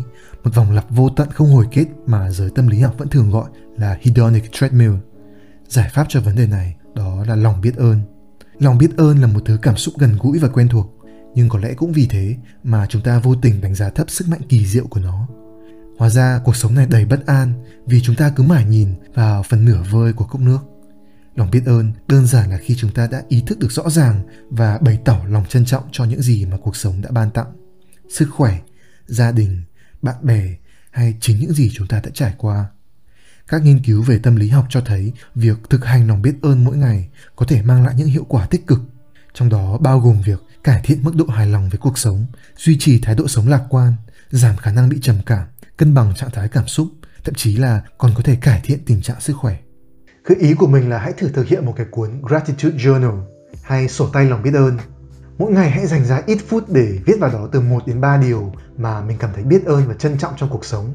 một 0.43 0.55
vòng 0.55 0.71
lặp 0.71 0.85
vô 0.89 1.09
tận 1.09 1.31
không 1.31 1.53
hồi 1.53 1.67
kết 1.71 1.85
mà 2.05 2.31
giới 2.31 2.49
tâm 2.55 2.67
lý 2.67 2.79
học 2.79 2.95
vẫn 2.97 3.07
thường 3.07 3.31
gọi 3.31 3.49
là 3.77 3.97
hedonic 4.01 4.51
treadmill. 4.51 4.93
Giải 5.67 5.89
pháp 5.93 6.05
cho 6.09 6.21
vấn 6.21 6.35
đề 6.35 6.47
này 6.47 6.75
đó 6.95 7.23
là 7.27 7.35
lòng 7.35 7.61
biết 7.61 7.75
ơn. 7.75 8.01
Lòng 8.59 8.77
biết 8.77 8.97
ơn 8.97 9.21
là 9.21 9.27
một 9.27 9.39
thứ 9.45 9.57
cảm 9.61 9.77
xúc 9.77 9.93
gần 9.97 10.17
gũi 10.19 10.39
và 10.39 10.47
quen 10.47 10.67
thuộc, 10.67 10.95
nhưng 11.35 11.49
có 11.49 11.59
lẽ 11.59 11.73
cũng 11.73 11.91
vì 11.91 12.07
thế 12.09 12.35
mà 12.63 12.85
chúng 12.89 13.01
ta 13.01 13.19
vô 13.19 13.35
tình 13.35 13.61
đánh 13.61 13.75
giá 13.75 13.89
thấp 13.89 14.09
sức 14.09 14.27
mạnh 14.27 14.41
kỳ 14.49 14.65
diệu 14.65 14.87
của 14.87 14.99
nó. 14.99 15.27
Hóa 15.97 16.09
ra 16.09 16.39
cuộc 16.43 16.55
sống 16.55 16.75
này 16.75 16.87
đầy 16.89 17.05
bất 17.05 17.25
an 17.25 17.53
vì 17.85 18.01
chúng 18.01 18.15
ta 18.15 18.29
cứ 18.35 18.43
mãi 18.43 18.65
nhìn 18.65 18.93
vào 19.13 19.43
phần 19.43 19.65
nửa 19.65 19.83
vơi 19.91 20.13
của 20.13 20.25
cốc 20.25 20.41
nước. 20.41 20.59
Lòng 21.35 21.51
biết 21.51 21.61
ơn 21.65 21.91
đơn 22.07 22.27
giản 22.27 22.49
là 22.49 22.57
khi 22.57 22.75
chúng 22.75 22.91
ta 22.91 23.07
đã 23.07 23.23
ý 23.27 23.43
thức 23.47 23.59
được 23.59 23.71
rõ 23.71 23.89
ràng 23.89 24.23
và 24.49 24.77
bày 24.77 24.99
tỏ 25.05 25.21
lòng 25.27 25.45
trân 25.49 25.65
trọng 25.65 25.83
cho 25.91 26.05
những 26.05 26.21
gì 26.21 26.45
mà 26.45 26.57
cuộc 26.63 26.75
sống 26.75 27.01
đã 27.01 27.09
ban 27.11 27.31
tặng. 27.31 27.53
Sức 28.09 28.29
khỏe, 28.31 28.59
gia 29.05 29.31
đình, 29.31 29.63
bạn 30.01 30.15
bè 30.21 30.55
hay 30.91 31.17
chính 31.21 31.39
những 31.39 31.53
gì 31.53 31.71
chúng 31.73 31.87
ta 31.87 31.99
đã 32.03 32.09
trải 32.13 32.33
qua. 32.37 32.65
Các 33.47 33.63
nghiên 33.63 33.83
cứu 33.83 34.03
về 34.03 34.19
tâm 34.19 34.35
lý 34.35 34.49
học 34.49 34.65
cho 34.69 34.81
thấy 34.81 35.13
việc 35.35 35.57
thực 35.69 35.85
hành 35.85 36.07
lòng 36.07 36.21
biết 36.21 36.35
ơn 36.41 36.63
mỗi 36.63 36.77
ngày 36.77 37.09
có 37.35 37.45
thể 37.45 37.61
mang 37.61 37.85
lại 37.85 37.95
những 37.97 38.07
hiệu 38.07 38.25
quả 38.29 38.45
tích 38.45 38.67
cực, 38.67 38.79
trong 39.33 39.49
đó 39.49 39.77
bao 39.77 39.99
gồm 39.99 40.21
việc 40.21 40.39
cải 40.63 40.81
thiện 40.83 41.03
mức 41.03 41.15
độ 41.15 41.25
hài 41.25 41.47
lòng 41.47 41.69
với 41.69 41.77
cuộc 41.77 41.97
sống, 41.97 42.25
duy 42.57 42.77
trì 42.79 42.99
thái 42.99 43.15
độ 43.15 43.27
sống 43.27 43.47
lạc 43.47 43.65
quan, 43.69 43.93
giảm 44.29 44.57
khả 44.57 44.71
năng 44.71 44.89
bị 44.89 44.97
trầm 45.01 45.15
cảm, 45.25 45.47
cân 45.77 45.93
bằng 45.93 46.15
trạng 46.15 46.31
thái 46.31 46.47
cảm 46.47 46.67
xúc, 46.67 46.87
thậm 47.23 47.35
chí 47.35 47.57
là 47.57 47.81
còn 47.97 48.11
có 48.15 48.23
thể 48.23 48.35
cải 48.35 48.61
thiện 48.63 48.79
tình 48.85 49.01
trạng 49.01 49.21
sức 49.21 49.33
khỏe. 49.33 49.57
Cái 50.25 50.37
ý 50.37 50.53
của 50.53 50.67
mình 50.67 50.89
là 50.89 50.97
hãy 50.97 51.13
thử 51.13 51.29
thực 51.29 51.47
hiện 51.47 51.65
một 51.65 51.73
cái 51.75 51.85
cuốn 51.91 52.09
Gratitude 52.21 52.77
Journal 52.77 53.21
hay 53.63 53.87
sổ 53.87 54.07
tay 54.13 54.25
lòng 54.25 54.43
biết 54.43 54.53
ơn. 54.53 54.77
Mỗi 55.37 55.51
ngày 55.51 55.69
hãy 55.69 55.85
dành 55.87 56.05
ra 56.05 56.21
ít 56.25 56.37
phút 56.47 56.63
để 56.69 56.99
viết 57.05 57.13
vào 57.19 57.31
đó 57.31 57.47
từ 57.51 57.61
1 57.61 57.87
đến 57.87 58.01
3 58.01 58.17
điều 58.17 58.51
mà 58.77 59.01
mình 59.01 59.17
cảm 59.17 59.29
thấy 59.35 59.43
biết 59.43 59.65
ơn 59.65 59.87
và 59.87 59.93
trân 59.93 60.17
trọng 60.17 60.33
trong 60.37 60.49
cuộc 60.49 60.65
sống. 60.65 60.93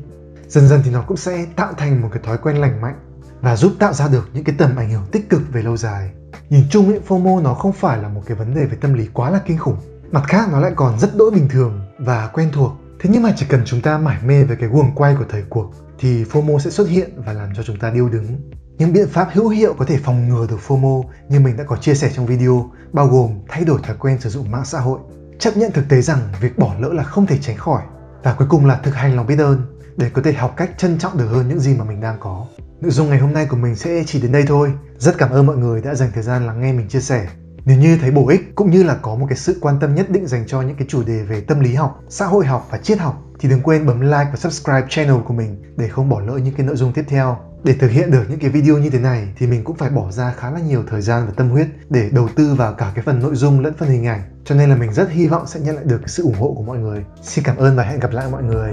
Dần 0.48 0.68
dần 0.68 0.80
thì 0.84 0.90
nó 0.90 1.02
cũng 1.02 1.16
sẽ 1.16 1.46
tạo 1.56 1.72
thành 1.76 2.00
một 2.00 2.08
cái 2.12 2.22
thói 2.22 2.38
quen 2.38 2.56
lành 2.56 2.80
mạnh 2.80 2.94
và 3.40 3.56
giúp 3.56 3.72
tạo 3.78 3.92
ra 3.92 4.08
được 4.08 4.28
những 4.32 4.44
cái 4.44 4.54
tầm 4.58 4.76
ảnh 4.76 4.90
hưởng 4.90 5.06
tích 5.12 5.30
cực 5.30 5.42
về 5.52 5.62
lâu 5.62 5.76
dài. 5.76 6.10
Nhìn 6.50 6.64
chung 6.70 6.88
ấy, 6.88 7.00
FOMO 7.08 7.42
nó 7.42 7.54
không 7.54 7.72
phải 7.72 8.02
là 8.02 8.08
một 8.08 8.22
cái 8.26 8.36
vấn 8.36 8.54
đề 8.54 8.64
về 8.64 8.76
tâm 8.80 8.94
lý 8.94 9.08
quá 9.12 9.30
là 9.30 9.40
kinh 9.46 9.58
khủng. 9.58 9.76
Mặt 10.10 10.22
khác 10.28 10.48
nó 10.52 10.60
lại 10.60 10.72
còn 10.76 10.98
rất 10.98 11.16
đỗi 11.16 11.30
bình 11.30 11.48
thường 11.48 11.80
và 11.98 12.30
quen 12.32 12.48
thuộc. 12.52 12.72
Thế 13.00 13.10
nhưng 13.12 13.22
mà 13.22 13.32
chỉ 13.36 13.46
cần 13.48 13.62
chúng 13.64 13.80
ta 13.80 13.98
mải 13.98 14.18
mê 14.24 14.44
về 14.44 14.56
cái 14.56 14.68
guồng 14.68 14.94
quay 14.94 15.16
của 15.18 15.24
thời 15.28 15.42
cuộc 15.48 15.74
thì 15.98 16.24
FOMO 16.24 16.58
sẽ 16.58 16.70
xuất 16.70 16.88
hiện 16.88 17.22
và 17.26 17.32
làm 17.32 17.48
cho 17.56 17.62
chúng 17.62 17.78
ta 17.78 17.90
điêu 17.90 18.08
đứng. 18.08 18.50
Những 18.78 18.92
biện 18.92 19.08
pháp 19.08 19.28
hữu 19.32 19.48
hiệu 19.48 19.74
có 19.78 19.84
thể 19.84 19.98
phòng 20.04 20.28
ngừa 20.28 20.46
được 20.46 20.58
FOMO 20.66 21.02
như 21.28 21.40
mình 21.40 21.56
đã 21.56 21.64
có 21.64 21.76
chia 21.76 21.94
sẻ 21.94 22.10
trong 22.14 22.26
video 22.26 22.70
bao 22.92 23.06
gồm 23.06 23.30
thay 23.48 23.64
đổi 23.64 23.80
thói 23.82 23.96
quen 23.98 24.20
sử 24.20 24.30
dụng 24.30 24.50
mạng 24.50 24.64
xã 24.64 24.80
hội, 24.80 24.98
chấp 25.38 25.56
nhận 25.56 25.72
thực 25.72 25.88
tế 25.88 26.00
rằng 26.00 26.18
việc 26.40 26.58
bỏ 26.58 26.74
lỡ 26.80 26.88
là 26.92 27.02
không 27.02 27.26
thể 27.26 27.38
tránh 27.40 27.56
khỏi 27.56 27.82
và 28.22 28.34
cuối 28.38 28.48
cùng 28.50 28.66
là 28.66 28.80
thực 28.82 28.94
hành 28.94 29.16
lòng 29.16 29.26
biết 29.26 29.38
ơn 29.38 29.62
để 29.96 30.10
có 30.10 30.22
thể 30.22 30.32
học 30.32 30.54
cách 30.56 30.70
trân 30.78 30.98
trọng 30.98 31.18
được 31.18 31.26
hơn 31.26 31.48
những 31.48 31.60
gì 31.60 31.74
mà 31.74 31.84
mình 31.84 32.00
đang 32.00 32.16
có. 32.20 32.46
Nội 32.80 32.90
dung 32.90 33.10
ngày 33.10 33.18
hôm 33.18 33.32
nay 33.32 33.46
của 33.46 33.56
mình 33.56 33.74
sẽ 33.74 34.02
chỉ 34.06 34.20
đến 34.20 34.32
đây 34.32 34.44
thôi. 34.46 34.72
Rất 34.98 35.18
cảm 35.18 35.30
ơn 35.30 35.46
mọi 35.46 35.56
người 35.56 35.80
đã 35.80 35.94
dành 35.94 36.10
thời 36.14 36.22
gian 36.22 36.46
lắng 36.46 36.60
nghe 36.60 36.72
mình 36.72 36.88
chia 36.88 37.00
sẻ. 37.00 37.28
Nếu 37.64 37.78
như 37.78 37.98
thấy 38.00 38.10
bổ 38.10 38.28
ích 38.28 38.54
cũng 38.54 38.70
như 38.70 38.82
là 38.82 38.94
có 38.94 39.14
một 39.14 39.26
cái 39.28 39.38
sự 39.38 39.58
quan 39.60 39.78
tâm 39.80 39.94
nhất 39.94 40.10
định 40.10 40.26
dành 40.26 40.44
cho 40.46 40.62
những 40.62 40.76
cái 40.76 40.86
chủ 40.90 41.02
đề 41.02 41.22
về 41.22 41.40
tâm 41.40 41.60
lý 41.60 41.74
học, 41.74 42.00
xã 42.08 42.26
hội 42.26 42.46
học 42.46 42.68
và 42.70 42.78
triết 42.78 42.98
học 42.98 43.22
thì 43.40 43.48
đừng 43.48 43.60
quên 43.62 43.86
bấm 43.86 44.00
like 44.00 44.28
và 44.30 44.36
subscribe 44.36 44.86
channel 44.88 45.16
của 45.24 45.34
mình 45.34 45.74
để 45.76 45.88
không 45.88 46.08
bỏ 46.08 46.20
lỡ 46.20 46.36
những 46.36 46.54
cái 46.54 46.66
nội 46.66 46.76
dung 46.76 46.92
tiếp 46.92 47.04
theo. 47.08 47.36
để 47.64 47.74
thực 47.80 47.90
hiện 47.90 48.10
được 48.10 48.24
những 48.28 48.38
cái 48.38 48.50
video 48.50 48.78
như 48.78 48.90
thế 48.90 48.98
này 48.98 49.28
thì 49.36 49.46
mình 49.46 49.64
cũng 49.64 49.76
phải 49.76 49.90
bỏ 49.90 50.10
ra 50.10 50.32
khá 50.36 50.50
là 50.50 50.60
nhiều 50.60 50.84
thời 50.90 51.00
gian 51.00 51.26
và 51.26 51.32
tâm 51.36 51.50
huyết 51.50 51.66
để 51.90 52.10
đầu 52.12 52.28
tư 52.36 52.54
vào 52.54 52.74
cả 52.74 52.92
cái 52.94 53.04
phần 53.04 53.20
nội 53.20 53.34
dung 53.34 53.60
lẫn 53.60 53.74
phần 53.78 53.88
hình 53.88 54.06
ảnh. 54.06 54.20
Cho 54.44 54.54
nên 54.54 54.70
là 54.70 54.76
mình 54.76 54.92
rất 54.92 55.10
hy 55.10 55.26
vọng 55.26 55.46
sẽ 55.46 55.60
nhận 55.60 55.76
lại 55.76 55.84
được 55.84 56.00
sự 56.06 56.22
ủng 56.22 56.38
hộ 56.38 56.54
của 56.56 56.62
mọi 56.62 56.78
người. 56.78 57.04
Xin 57.22 57.44
cảm 57.44 57.56
ơn 57.56 57.76
và 57.76 57.82
hẹn 57.82 58.00
gặp 58.00 58.12
lại 58.12 58.26
mọi 58.30 58.42
người. 58.42 58.70